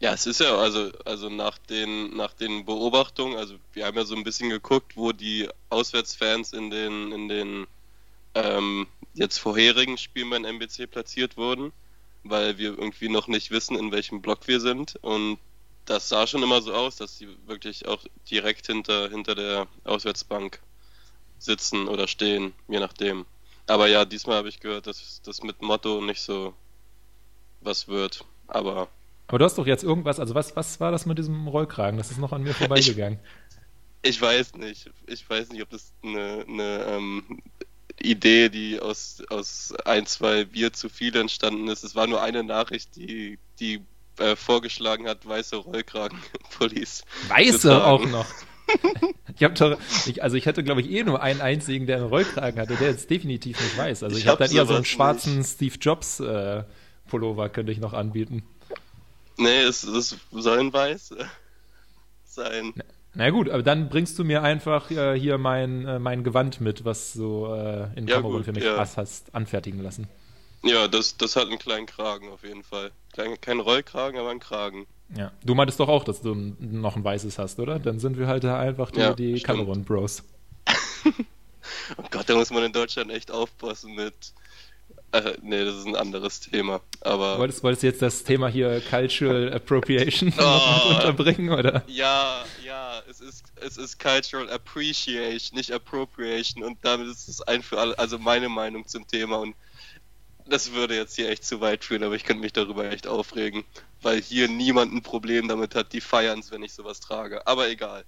Ja, 0.04 0.12
es 0.14 0.26
ist 0.26 0.42
ja, 0.42 0.58
also, 0.58 0.92
also 1.06 1.30
nach 1.30 1.58
den, 1.58 2.14
nach 2.18 2.34
den 2.34 2.66
Beobachtungen, 2.66 3.38
also 3.38 3.56
wir 3.72 3.86
haben 3.86 3.96
ja 3.96 4.04
so 4.04 4.18
ein 4.18 4.26
bisschen 4.26 4.50
geguckt, 4.50 4.98
wo 4.98 5.14
die 5.14 5.48
Auswärtsfans 5.70 6.52
in 6.52 6.70
den, 6.70 7.14
in 7.14 7.30
den 7.30 7.68
ähm, 8.36 8.88
jetzt 9.14 9.38
vorherigen 9.38 9.98
Spielen 9.98 10.30
beim 10.30 10.44
MBC 10.44 10.92
platziert 10.92 11.38
wurden, 11.38 11.72
weil 12.24 12.58
wir 12.58 12.78
irgendwie 12.78 13.08
noch 13.08 13.30
nicht 13.30 13.50
wissen, 13.52 13.80
in 13.80 13.94
welchem 13.94 14.22
Block 14.22 14.46
wir 14.46 14.60
sind. 14.60 14.98
Und 15.02 15.38
das 15.86 16.10
sah 16.10 16.28
schon 16.28 16.44
immer 16.44 16.62
so 16.62 16.74
aus, 16.74 16.98
dass 16.98 17.18
sie 17.18 17.30
wirklich 17.46 17.88
auch 17.88 18.04
direkt 18.30 18.66
hinter, 18.66 19.10
hinter 19.10 19.36
der 19.36 19.68
Auswärtsbank 19.86 20.60
sitzen 21.40 21.88
oder 21.88 22.10
stehen, 22.10 22.54
je 22.68 22.82
nachdem. 22.82 23.26
Aber 23.68 23.88
ja, 23.88 24.04
diesmal 24.04 24.36
habe 24.36 24.50
ich 24.50 24.60
gehört, 24.60 24.86
dass 24.86 25.22
das 25.24 25.44
mit 25.44 25.62
Motto 25.62 26.02
nicht 26.02 26.22
so 26.22 26.54
was 27.62 27.88
wird. 27.88 28.26
Aber. 28.48 28.90
Aber 29.28 29.40
du 29.40 29.46
hast 29.46 29.58
doch 29.58 29.68
jetzt 29.68 29.84
irgendwas, 29.84 30.20
also 30.20 30.36
was, 30.36 30.56
was 30.56 30.80
war 30.80 30.92
das 30.92 31.06
mit 31.06 31.18
diesem 31.18 31.48
Rollkragen? 31.48 31.98
Das 31.98 32.12
ist 32.12 32.20
noch 32.20 32.34
an 32.34 32.44
mir 32.44 32.54
vorbeigegangen. 32.54 33.20
Ich, 34.02 34.12
ich 34.12 34.22
weiß 34.22 34.56
nicht. 34.56 34.92
Ich 35.08 35.30
weiß 35.30 35.50
nicht, 35.50 35.62
ob 35.62 35.70
das 35.70 35.94
eine, 36.04 36.46
eine 36.48 36.86
ähm, 36.88 37.42
Idee, 38.02 38.50
die 38.50 38.80
aus, 38.80 39.24
aus 39.30 39.74
ein, 39.86 40.06
zwei 40.06 40.46
Bier 40.46 40.74
zu 40.74 40.90
viel 40.90 41.16
entstanden 41.16 41.68
ist. 41.68 41.84
Es 41.84 41.96
war 41.96 42.08
nur 42.08 42.22
eine 42.22 42.44
Nachricht, 42.44 42.96
die, 42.96 43.40
die 43.60 43.82
äh, 44.20 44.36
vorgeschlagen 44.36 45.08
hat, 45.08 45.28
weiße 45.28 45.56
Rollkragen-Pullis. 45.56 47.04
Weiße 47.30 47.84
auch 47.84 48.06
noch. 48.06 48.26
ich 49.36 49.44
habe 49.44 49.54
doch, 49.54 49.78
ich, 50.06 50.24
also 50.24 50.38
ich 50.38 50.46
hätte 50.46 50.64
glaube 50.64 50.82
ich 50.82 50.90
eh 50.90 51.04
nur 51.04 51.22
einen 51.22 51.42
einzigen, 51.42 51.86
der 51.86 51.98
einen 51.98 52.08
Rollkragen 52.08 52.60
hatte, 52.60 52.76
der 52.76 52.90
jetzt 52.92 53.10
definitiv 53.10 53.60
nicht 53.60 53.78
weiß. 53.78 54.04
Also 54.04 54.16
ich, 54.16 54.24
ich 54.24 54.28
habe 54.28 54.44
hab 54.44 54.50
dann 54.50 54.56
eher 54.56 54.66
so 54.66 54.76
einen 54.76 54.86
schwarzen 54.86 55.40
nicht. 55.40 55.50
Steve 55.50 55.76
Jobs 55.80 56.20
äh, 56.20 56.64
Pullover 57.08 57.50
könnte 57.50 57.72
ich 57.72 57.80
noch 57.80 57.94
anbieten. 57.94 58.44
Nee, 59.38 59.62
es, 59.62 59.82
soll 59.82 60.60
ein 60.60 60.74
weiß 60.74 61.16
sein. 62.26 62.74
Na, 63.16 63.30
gut, 63.30 63.50
aber 63.50 63.62
dann 63.62 63.90
bringst 63.90 64.18
du 64.18 64.24
mir 64.24 64.42
einfach 64.42 64.90
äh, 64.90 65.20
hier 65.20 65.38
mein, 65.38 65.86
äh, 65.88 66.00
mein 66.00 66.24
Gewand 66.24 66.62
mit, 66.62 66.84
was 66.84 67.14
du 67.14 67.46
äh, 67.46 67.88
in 67.96 68.08
ja, 68.08 68.16
Kamerun 68.16 68.38
gut, 68.38 68.46
für 68.46 68.54
mich 68.54 68.64
ja. 68.64 68.78
hast 68.78 69.34
anfertigen 69.36 69.84
lassen. 69.84 70.08
Ja, 70.64 70.88
das, 70.88 71.18
das 71.18 71.36
hat 71.36 71.48
einen 71.48 71.60
kleinen 71.60 71.86
Kragen 71.86 72.30
auf 72.30 72.44
jeden 72.44 72.64
Fall. 72.64 72.92
Klein, 73.12 73.40
kein 73.40 73.60
Rollkragen, 73.60 74.20
aber 74.20 74.32
ein 74.32 74.40
Kragen. 74.40 74.88
Ja. 75.16 75.32
Du 75.44 75.54
meintest 75.54 75.80
doch 75.80 75.90
auch, 75.90 76.04
dass 76.04 76.22
du 76.22 76.34
noch 76.60 76.96
ein 76.96 77.04
weißes 77.04 77.38
hast, 77.38 77.60
oder? 77.60 77.80
Dann 77.80 78.00
sind 78.00 78.18
wir 78.18 78.28
halt 78.28 78.46
einfach 78.46 78.90
die, 78.90 79.00
ja, 79.00 79.14
die 79.14 79.40
Cameron 79.42 79.84
Bros. 79.84 80.24
oh 81.98 82.04
Gott, 82.10 82.30
da 82.30 82.36
muss 82.36 82.50
man 82.50 82.64
in 82.64 82.72
Deutschland 82.72 83.12
echt 83.12 83.30
aufpassen 83.30 83.94
mit. 83.94 84.14
Äh, 85.14 85.38
nee, 85.44 85.64
das 85.64 85.76
ist 85.76 85.86
ein 85.86 85.96
anderes 85.96 86.40
Thema. 86.40 86.82
Aber 87.02 87.38
wolltest, 87.38 87.62
wolltest 87.64 87.84
du 87.84 87.88
jetzt 87.88 88.02
das 88.02 88.24
Thema 88.24 88.48
hier 88.48 88.82
Cultural 88.82 89.54
Appropriation 89.54 90.34
oh, 90.40 90.90
unterbringen, 90.90 91.52
oder? 91.52 91.84
Ja, 91.86 92.44
ja, 92.66 93.00
es 93.08 93.22
ist, 93.22 93.44
es 93.62 93.78
ist 93.78 94.00
Cultural 94.00 94.50
Appreciation, 94.50 95.56
nicht 95.56 95.72
Appropriation. 95.72 96.64
Und 96.64 96.80
damit 96.82 97.10
ist 97.10 97.30
es 97.30 97.44
ein 97.44 97.62
für 97.62 97.80
alle, 97.80 98.00
also 98.00 98.18
meine 98.18 98.50
Meinung 98.50 98.88
zum 98.88 99.08
Thema. 99.08 99.38
Und 99.38 99.56
das 100.48 100.74
würde 100.74 100.96
jetzt 100.96 101.16
hier 101.16 101.30
echt 101.30 101.46
zu 101.46 101.62
weit 101.62 101.86
führen, 101.86 102.04
aber 102.04 102.16
ich 102.16 102.24
könnte 102.24 102.42
mich 102.42 102.54
darüber 102.54 102.92
echt 102.92 103.06
aufregen, 103.06 103.66
weil 104.02 104.20
hier 104.20 104.48
niemand 104.48 104.96
ein 104.96 105.04
Problem 105.04 105.48
damit 105.48 105.76
hat. 105.76 105.94
Die 105.94 106.02
feiern 106.02 106.40
es, 106.40 106.52
wenn 106.52 106.64
ich 106.64 106.74
sowas 106.74 107.00
trage. 107.00 107.46
Aber 107.46 107.70
egal. 107.70 108.04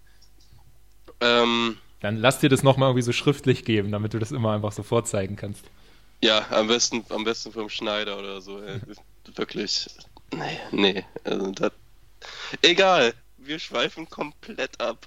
Ähm, 1.22 1.78
Dann 2.00 2.18
lass 2.18 2.40
dir 2.40 2.50
das 2.50 2.64
nochmal 2.64 2.90
irgendwie 2.90 3.04
so 3.04 3.12
schriftlich 3.12 3.64
geben, 3.64 3.92
damit 3.92 4.16
du 4.16 4.18
das 4.18 4.32
immer 4.32 4.54
einfach 4.54 4.72
so 4.72 4.82
vorzeigen 4.82 5.36
kannst. 5.36 5.66
Ja, 6.24 6.46
am 6.50 6.68
besten, 6.68 7.06
am 7.10 7.24
besten 7.24 7.52
vom 7.52 7.70
Schneider 7.70 8.18
oder 8.18 8.42
so. 8.42 8.62
Ey. 8.62 8.80
Wirklich. 9.36 9.88
Nee, 10.34 10.60
nee. 10.72 11.06
Also 11.24 11.52
das, 11.52 11.72
egal. 12.62 13.14
Wir 13.38 13.60
schweifen 13.60 14.10
komplett 14.10 14.82
ab. 14.82 15.06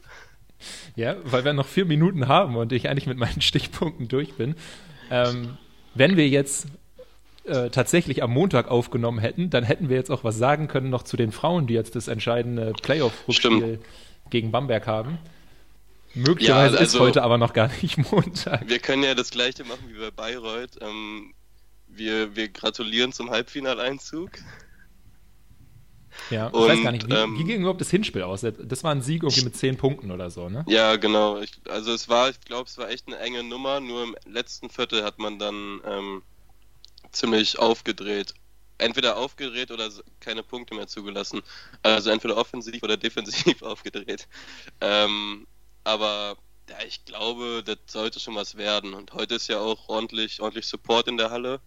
Ja, 0.96 1.16
weil 1.24 1.44
wir 1.44 1.52
noch 1.52 1.66
vier 1.66 1.84
Minuten 1.84 2.28
haben 2.28 2.56
und 2.56 2.72
ich 2.72 2.88
eigentlich 2.88 3.06
mit 3.06 3.18
meinen 3.18 3.40
Stichpunkten 3.40 4.08
durch 4.08 4.34
bin. 4.34 4.54
Ähm, 5.10 5.56
wenn 5.94 6.16
wir 6.16 6.28
jetzt 6.28 6.66
äh, 7.44 7.70
tatsächlich 7.70 8.22
am 8.22 8.30
Montag 8.30 8.68
aufgenommen 8.68 9.18
hätten, 9.18 9.50
dann 9.50 9.64
hätten 9.64 9.88
wir 9.88 9.96
jetzt 9.96 10.10
auch 10.10 10.24
was 10.24 10.36
sagen 10.36 10.68
können 10.68 10.90
noch 10.90 11.02
zu 11.02 11.16
den 11.16 11.32
Frauen, 11.32 11.66
die 11.66 11.74
jetzt 11.74 11.96
das 11.96 12.08
entscheidende 12.08 12.72
Playoff-Rückspiel 12.82 13.80
gegen 14.30 14.50
Bamberg 14.52 14.86
haben. 14.86 15.18
Möglicherweise 16.14 16.74
ja, 16.74 16.80
also, 16.80 16.96
ist 16.96 17.00
heute 17.00 17.22
aber 17.22 17.38
noch 17.38 17.52
gar 17.52 17.70
nicht 17.82 17.98
Montag. 18.10 18.68
Wir 18.68 18.78
können 18.78 19.02
ja 19.02 19.14
das 19.14 19.30
gleiche 19.30 19.64
machen 19.64 19.88
wie 19.88 19.98
bei 19.98 20.10
Bayreuth. 20.10 20.78
Ähm, 20.80 21.34
wir, 21.86 22.34
wir 22.36 22.48
gratulieren 22.48 23.12
zum 23.12 23.30
Halbfinaleinzug. 23.30 24.30
Ja, 26.30 26.48
ich 26.48 26.54
und, 26.54 26.68
weiß 26.68 26.82
gar 26.82 26.92
nicht, 26.92 27.08
wie, 27.08 27.14
ähm, 27.14 27.38
wie, 27.38 27.44
ging 27.44 27.60
überhaupt 27.60 27.80
das 27.80 27.90
Hinspiel 27.90 28.22
aus? 28.22 28.40
Das 28.40 28.84
war 28.84 28.92
ein 28.92 29.02
Sieg 29.02 29.22
irgendwie 29.22 29.44
mit 29.44 29.56
zehn 29.56 29.76
Punkten 29.76 30.10
oder 30.10 30.30
so, 30.30 30.48
ne? 30.48 30.64
Ja, 30.66 30.96
genau. 30.96 31.38
Ich, 31.40 31.52
also 31.68 31.92
es 31.92 32.08
war, 32.08 32.30
ich 32.30 32.40
glaube, 32.40 32.68
es 32.68 32.76
war 32.78 32.90
echt 32.90 33.06
eine 33.06 33.18
enge 33.18 33.42
Nummer. 33.42 33.80
Nur 33.80 34.02
im 34.02 34.16
letzten 34.26 34.70
Viertel 34.70 35.04
hat 35.04 35.18
man 35.18 35.38
dann 35.38 35.80
ähm, 35.86 36.22
ziemlich 37.12 37.58
aufgedreht. 37.58 38.34
Entweder 38.78 39.16
aufgedreht 39.16 39.70
oder 39.70 39.90
keine 40.20 40.42
Punkte 40.42 40.74
mehr 40.74 40.86
zugelassen. 40.86 41.40
Also 41.82 42.10
entweder 42.10 42.36
offensiv 42.36 42.82
oder 42.82 42.96
defensiv 42.96 43.62
aufgedreht. 43.62 44.28
Ähm, 44.80 45.46
aber 45.88 46.36
ja, 46.68 46.76
ich 46.86 47.04
glaube, 47.06 47.62
das 47.64 47.78
sollte 47.86 48.20
schon 48.20 48.34
was 48.34 48.56
werden. 48.56 48.92
Und 48.92 49.14
heute 49.14 49.34
ist 49.34 49.48
ja 49.48 49.58
auch 49.58 49.88
ordentlich, 49.88 50.40
ordentlich 50.40 50.66
Support 50.66 51.08
in 51.08 51.16
der 51.16 51.30
Halle. 51.30 51.60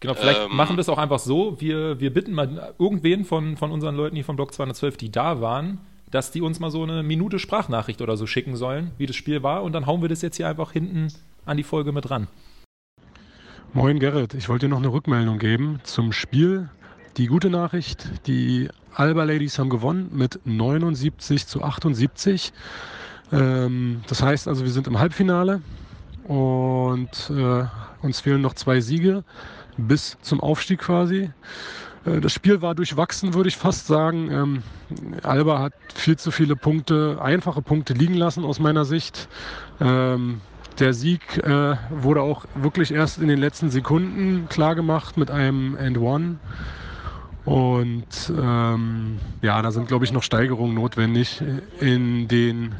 Genau, 0.00 0.14
vielleicht 0.14 0.40
ähm, 0.40 0.56
machen 0.56 0.76
wir 0.76 0.80
es 0.80 0.88
auch 0.88 0.98
einfach 0.98 1.18
so. 1.18 1.60
Wir, 1.60 2.00
wir 2.00 2.12
bitten 2.12 2.32
mal 2.32 2.74
irgendwen 2.78 3.24
von, 3.24 3.56
von 3.56 3.70
unseren 3.70 3.94
Leuten 3.94 4.16
hier 4.16 4.24
vom 4.24 4.36
Block 4.36 4.54
212, 4.54 4.96
die 4.96 5.10
da 5.10 5.40
waren, 5.40 5.80
dass 6.10 6.30
die 6.30 6.40
uns 6.40 6.60
mal 6.60 6.70
so 6.70 6.82
eine 6.82 7.02
Minute 7.02 7.38
Sprachnachricht 7.38 8.00
oder 8.00 8.16
so 8.16 8.26
schicken 8.26 8.56
sollen, 8.56 8.92
wie 8.96 9.06
das 9.06 9.16
Spiel 9.16 9.42
war. 9.42 9.62
Und 9.62 9.72
dann 9.72 9.86
hauen 9.86 10.00
wir 10.00 10.08
das 10.08 10.22
jetzt 10.22 10.36
hier 10.36 10.48
einfach 10.48 10.72
hinten 10.72 11.12
an 11.44 11.56
die 11.56 11.64
Folge 11.64 11.92
mit 11.92 12.10
ran. 12.10 12.28
Moin 13.74 13.98
Gerrit, 13.98 14.32
ich 14.32 14.48
wollte 14.48 14.66
dir 14.66 14.70
noch 14.70 14.78
eine 14.78 14.92
Rückmeldung 14.92 15.38
geben 15.38 15.80
zum 15.84 16.12
Spiel. 16.12 16.70
Die 17.18 17.26
gute 17.26 17.50
Nachricht, 17.50 18.08
die 18.26 18.70
Alba 18.94 19.24
Ladies 19.24 19.58
haben 19.58 19.68
gewonnen 19.68 20.10
mit 20.12 20.40
79 20.44 21.46
zu 21.46 21.62
78. 21.62 22.52
Ähm, 23.32 24.02
das 24.08 24.22
heißt 24.22 24.48
also, 24.48 24.64
wir 24.64 24.70
sind 24.72 24.86
im 24.86 24.98
Halbfinale 24.98 25.60
und 26.24 27.30
äh, 27.30 27.64
uns 28.02 28.20
fehlen 28.20 28.42
noch 28.42 28.54
zwei 28.54 28.80
Siege 28.80 29.24
bis 29.76 30.16
zum 30.20 30.40
Aufstieg 30.40 30.80
quasi. 30.80 31.30
Äh, 32.04 32.20
das 32.20 32.32
Spiel 32.32 32.62
war 32.62 32.74
durchwachsen, 32.74 33.34
würde 33.34 33.48
ich 33.48 33.56
fast 33.56 33.86
sagen. 33.86 34.30
Ähm, 34.30 34.62
Alba 35.22 35.60
hat 35.60 35.72
viel 35.94 36.16
zu 36.16 36.30
viele 36.30 36.56
Punkte, 36.56 37.18
einfache 37.20 37.62
Punkte 37.62 37.94
liegen 37.94 38.14
lassen 38.14 38.44
aus 38.44 38.58
meiner 38.58 38.84
Sicht. 38.84 39.28
Ähm, 39.80 40.40
der 40.78 40.94
Sieg 40.94 41.38
äh, 41.38 41.76
wurde 41.90 42.22
auch 42.22 42.44
wirklich 42.54 42.92
erst 42.92 43.18
in 43.18 43.28
den 43.28 43.38
letzten 43.38 43.70
Sekunden 43.70 44.48
klar 44.48 44.74
gemacht 44.74 45.16
mit 45.16 45.30
einem 45.30 45.76
End 45.76 45.98
One. 45.98 46.38
Und 47.44 48.32
ähm, 48.36 49.18
ja, 49.40 49.60
da 49.62 49.70
sind, 49.70 49.88
glaube 49.88 50.04
ich, 50.04 50.12
noch 50.12 50.22
Steigerungen 50.22 50.74
notwendig 50.74 51.42
in 51.80 52.28
den 52.28 52.74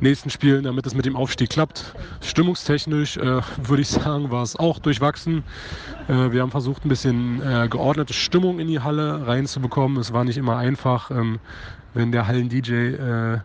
nächsten 0.00 0.30
Spielen, 0.30 0.64
damit 0.64 0.86
es 0.86 0.94
mit 0.94 1.06
dem 1.06 1.16
Aufstieg 1.16 1.50
klappt. 1.50 1.94
Stimmungstechnisch 2.22 3.16
äh, 3.16 3.40
würde 3.62 3.82
ich 3.82 3.88
sagen, 3.88 4.30
war 4.30 4.42
es 4.42 4.56
auch 4.56 4.78
durchwachsen. 4.78 5.44
Äh, 6.08 6.32
wir 6.32 6.42
haben 6.42 6.50
versucht, 6.50 6.84
ein 6.84 6.88
bisschen 6.88 7.42
äh, 7.42 7.68
geordnete 7.68 8.12
Stimmung 8.12 8.58
in 8.58 8.68
die 8.68 8.80
Halle 8.80 9.26
reinzubekommen. 9.26 9.98
Es 9.98 10.12
war 10.12 10.24
nicht 10.24 10.36
immer 10.36 10.56
einfach, 10.56 11.10
ähm, 11.10 11.38
wenn 11.94 12.12
der 12.12 12.26
Hallen-DJ 12.26 12.72
äh, 12.72 13.38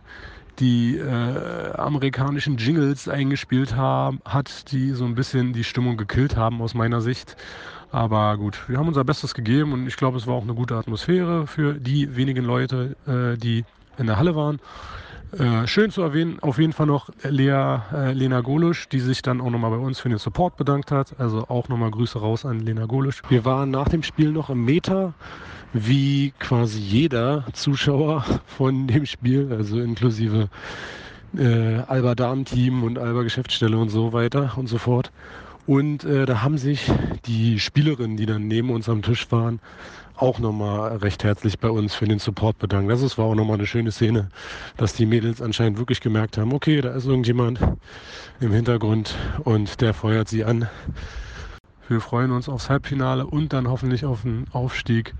die 0.58 0.96
äh, 0.96 1.72
amerikanischen 1.74 2.56
Jingles 2.56 3.08
eingespielt 3.08 3.76
haben, 3.76 4.20
hat, 4.24 4.72
die 4.72 4.92
so 4.92 5.04
ein 5.04 5.14
bisschen 5.14 5.52
die 5.52 5.64
Stimmung 5.64 5.96
gekillt 5.96 6.36
haben 6.36 6.62
aus 6.62 6.74
meiner 6.74 7.00
Sicht. 7.00 7.36
Aber 7.92 8.36
gut, 8.36 8.68
wir 8.68 8.78
haben 8.78 8.88
unser 8.88 9.04
Bestes 9.04 9.34
gegeben 9.34 9.72
und 9.72 9.86
ich 9.86 9.96
glaube, 9.96 10.16
es 10.18 10.26
war 10.26 10.34
auch 10.34 10.42
eine 10.42 10.54
gute 10.54 10.76
Atmosphäre 10.76 11.46
für 11.46 11.74
die 11.74 12.16
wenigen 12.16 12.44
Leute, 12.44 12.96
äh, 13.06 13.38
die 13.38 13.64
in 13.98 14.06
der 14.06 14.18
Halle 14.18 14.34
waren. 14.34 14.60
Äh, 15.32 15.66
schön 15.66 15.90
zu 15.90 16.02
erwähnen, 16.02 16.38
auf 16.40 16.58
jeden 16.58 16.72
Fall 16.72 16.86
noch 16.86 17.10
Lea, 17.22 17.80
äh, 17.92 18.12
Lena 18.12 18.40
Golusch, 18.42 18.88
die 18.88 19.00
sich 19.00 19.22
dann 19.22 19.40
auch 19.40 19.50
nochmal 19.50 19.72
bei 19.72 19.76
uns 19.76 19.98
für 19.98 20.08
den 20.08 20.18
Support 20.18 20.56
bedankt 20.56 20.92
hat. 20.92 21.18
Also 21.18 21.48
auch 21.48 21.68
nochmal 21.68 21.90
Grüße 21.90 22.18
raus 22.18 22.44
an 22.46 22.60
Lena 22.60 22.86
Golusch. 22.86 23.22
Wir 23.28 23.44
waren 23.44 23.70
nach 23.70 23.88
dem 23.88 24.02
Spiel 24.02 24.30
noch 24.30 24.50
im 24.50 24.64
Meta 24.64 25.14
wie 25.72 26.32
quasi 26.38 26.78
jeder 26.78 27.44
Zuschauer 27.52 28.24
von 28.46 28.86
dem 28.86 29.04
Spiel, 29.04 29.52
also 29.52 29.80
inklusive 29.80 30.48
äh, 31.36 31.78
Alba 31.86 32.14
Damen-Team 32.14 32.84
und 32.84 32.98
Alba 32.98 33.22
Geschäftsstelle 33.22 33.76
und 33.76 33.88
so 33.88 34.12
weiter 34.12 34.52
und 34.56 34.68
so 34.68 34.78
fort. 34.78 35.10
Und 35.66 36.04
äh, 36.04 36.26
da 36.26 36.42
haben 36.42 36.58
sich 36.58 36.90
die 37.26 37.58
Spielerinnen, 37.58 38.16
die 38.16 38.26
dann 38.26 38.46
neben 38.46 38.70
uns 38.70 38.88
am 38.88 39.02
Tisch 39.02 39.30
waren, 39.32 39.58
auch 40.16 40.38
nochmal 40.38 40.96
recht 40.96 41.24
herzlich 41.24 41.58
bei 41.58 41.70
uns 41.70 41.94
für 41.94 42.06
den 42.06 42.18
Support 42.18 42.58
bedankt. 42.58 42.90
Das 42.90 43.18
war 43.18 43.26
auch 43.26 43.34
nochmal 43.34 43.56
eine 43.56 43.66
schöne 43.66 43.92
Szene, 43.92 44.30
dass 44.76 44.94
die 44.94 45.06
Mädels 45.06 45.42
anscheinend 45.42 45.78
wirklich 45.78 46.00
gemerkt 46.00 46.38
haben, 46.38 46.52
okay, 46.52 46.80
da 46.80 46.94
ist 46.94 47.06
irgendjemand 47.06 47.60
im 48.40 48.52
Hintergrund 48.52 49.14
und 49.44 49.80
der 49.80 49.94
feuert 49.94 50.28
sie 50.28 50.44
an. 50.44 50.68
Wir 51.88 52.00
freuen 52.00 52.32
uns 52.32 52.48
aufs 52.48 52.68
Halbfinale 52.68 53.26
und 53.26 53.52
dann 53.52 53.68
hoffentlich 53.68 54.04
auf 54.04 54.24
einen 54.24 54.46
Aufstieg 54.52 55.14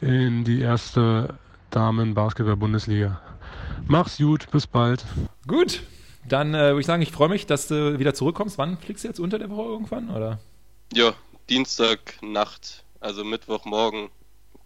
in 0.00 0.44
die 0.44 0.60
erste 0.60 1.34
Damen-Basketball-Bundesliga. 1.70 3.20
Mach's 3.86 4.18
gut, 4.18 4.50
bis 4.50 4.66
bald. 4.66 5.04
Gut, 5.46 5.82
dann 6.28 6.54
äh, 6.54 6.70
würde 6.70 6.80
ich 6.80 6.86
sagen, 6.86 7.02
ich 7.02 7.12
freue 7.12 7.28
mich, 7.28 7.46
dass 7.46 7.68
du 7.68 7.98
wieder 7.98 8.14
zurückkommst. 8.14 8.58
Wann 8.58 8.78
fliegst 8.78 9.04
du 9.04 9.08
jetzt 9.08 9.20
unter 9.20 9.38
der 9.38 9.50
Woche 9.50 9.68
irgendwann? 9.68 10.10
Oder? 10.10 10.40
Ja, 10.92 11.12
Dienstag 11.48 12.20
Nacht, 12.22 12.84
also 13.00 13.22
Mittwochmorgen 13.24 14.08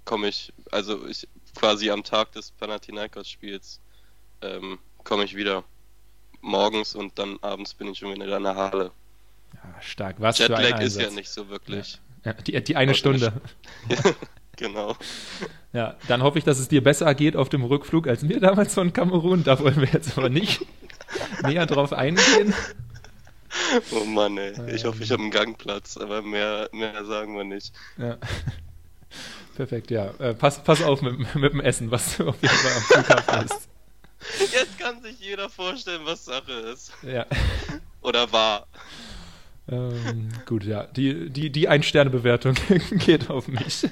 komme 0.05 0.29
ich. 0.29 0.53
Also 0.71 1.07
ich 1.07 1.29
quasi 1.57 1.91
am 1.91 2.03
Tag 2.05 2.33
des 2.33 2.51
Panathinaikos-Spiels 2.53 3.81
ähm, 4.43 4.79
komme 5.05 5.25
ich 5.25 5.35
wieder 5.37 5.65
morgens 6.41 6.95
und 6.95 7.19
dann 7.19 7.39
abends 7.43 7.75
bin 7.75 7.89
ich 7.89 7.99
schon 7.99 8.15
wieder 8.15 8.37
in 8.37 8.43
der 8.43 8.57
Halle. 8.57 8.91
Ja, 9.55 9.81
stark. 9.81 10.17
Was 10.19 10.37
für 10.39 10.45
ein 10.45 10.63
Jetlag 10.63 10.81
ist 10.81 10.97
Einsatz. 10.97 11.03
ja 11.03 11.11
nicht 11.11 11.31
so 11.31 11.49
wirklich. 11.49 12.01
Ja, 12.25 12.33
die, 12.33 12.63
die 12.65 12.77
eine 12.77 12.91
Also 12.93 12.99
Stunde. 12.99 13.33
Genau. 14.57 14.95
Ja, 15.73 15.97
dann 16.07 16.23
hoffe 16.23 16.39
ich, 16.39 16.45
dass 16.45 16.61
es 16.61 16.69
dir 16.69 16.81
besser 16.81 17.13
geht 17.17 17.35
auf 17.35 17.49
dem 17.49 17.65
Rückflug 17.65 18.07
als 18.07 18.23
mir 18.23 18.39
damals 18.39 18.73
von 18.75 18.93
Kamerun. 18.93 19.43
Da 19.43 19.59
wollen 19.59 19.81
wir 19.81 19.89
jetzt 19.89 20.17
aber 20.17 20.29
nicht 20.29 20.65
näher 21.43 21.67
drauf 21.67 21.93
eingehen. 21.93 22.55
Oh 23.91 24.05
Mann, 24.05 24.39
ey. 24.39 24.75
Ich 24.75 24.85
hoffe, 24.85 25.03
ich 25.03 25.11
habe 25.11 25.23
einen 25.23 25.33
Gangplatz, 25.33 25.97
aber 25.97 26.23
mehr, 26.23 26.69
mehr 26.73 27.05
sagen 27.05 27.37
wir 27.37 27.43
nicht. 27.43 27.75
Ja. 27.97 28.17
Perfekt, 29.57 29.91
ja. 29.91 30.11
Äh, 30.19 30.35
pass, 30.35 30.63
pass 30.63 30.83
auf 30.83 31.03
mit, 31.03 31.35
mit 31.35 31.53
dem 31.53 31.61
Essen, 31.61 31.91
was 31.91 32.17
du 32.17 32.29
auf 32.29 32.43
jeden 32.43 32.55
Fall 32.55 32.73
am 32.73 32.83
Flughafen 32.83 33.45
isst. 33.45 33.69
Jetzt 34.53 34.79
kann 34.79 35.03
sich 35.03 35.21
jeder 35.21 35.49
vorstellen, 35.51 36.03
was 36.05 36.25
Sache 36.25 36.53
ist. 36.53 36.93
Ja. 37.03 37.27
Oder 38.03 38.33
war. 38.33 38.67
Ähm, 39.69 40.31
gut, 40.47 40.65
ja. 40.65 40.85
Die, 40.85 41.31
die, 41.31 41.51
die 41.51 41.69
Ein-Sterne-Bewertung 41.69 42.55
geht 42.91 43.31
auf 43.31 43.49
mich. 43.49 43.87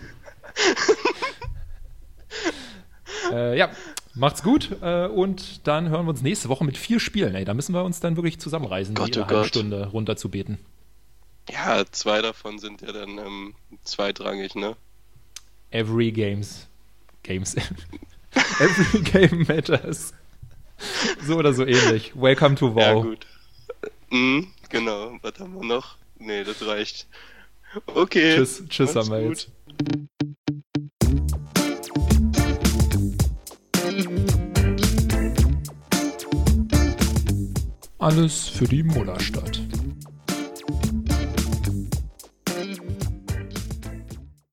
äh, 3.33 3.57
ja, 3.57 3.70
macht's 4.14 4.42
gut 4.42 4.70
äh, 4.83 5.07
und 5.07 5.66
dann 5.66 5.88
hören 5.88 6.07
wir 6.07 6.11
uns 6.11 6.22
nächste 6.22 6.48
Woche 6.48 6.64
mit 6.64 6.77
vier 6.77 7.01
Spielen. 7.01 7.35
Ey, 7.35 7.44
da 7.44 7.55
müssen 7.55 7.75
wir 7.75 7.85
uns 7.85 8.01
dann 8.01 8.16
wirklich 8.16 8.38
zusammenreisen, 8.40 8.94
Gott, 8.94 9.09
jede 9.09 9.22
oh 9.22 9.27
halbe. 9.29 9.48
Stunde 9.48 9.87
runterzubeten. 9.87 10.59
Ja, 11.51 11.85
zwei 11.90 12.22
davon 12.22 12.59
sind 12.59 12.83
ja 12.83 12.92
dann 12.92 13.18
ähm, 13.18 13.55
zweitrangig, 13.83 14.55
ne? 14.55 14.77
Every 15.73 16.11
games. 16.11 16.69
Games. 17.23 17.57
Every 18.61 19.01
game 19.01 19.47
matters. 19.49 20.13
So 21.27 21.39
oder 21.39 21.55
so 21.55 21.65
ähnlich. 21.65 22.13
Welcome 22.15 22.57
to 22.57 22.69
Ja, 22.79 22.95
WoW. 22.95 23.03
gut. 23.05 23.27
Mhm, 24.11 24.49
genau. 24.69 25.17
Was 25.23 25.39
haben 25.39 25.55
wir 25.55 25.65
noch? 25.65 25.97
Nee, 26.19 26.45
das 26.45 26.65
reicht. 26.67 27.07
Okay. 27.87 28.35
tschüss, 28.37 28.63
tschüss, 28.69 28.95
jetzt. 28.95 29.51
Alles 37.99 38.49
für 38.49 38.67
die 38.67 38.83
Mullerstadt. 38.83 39.62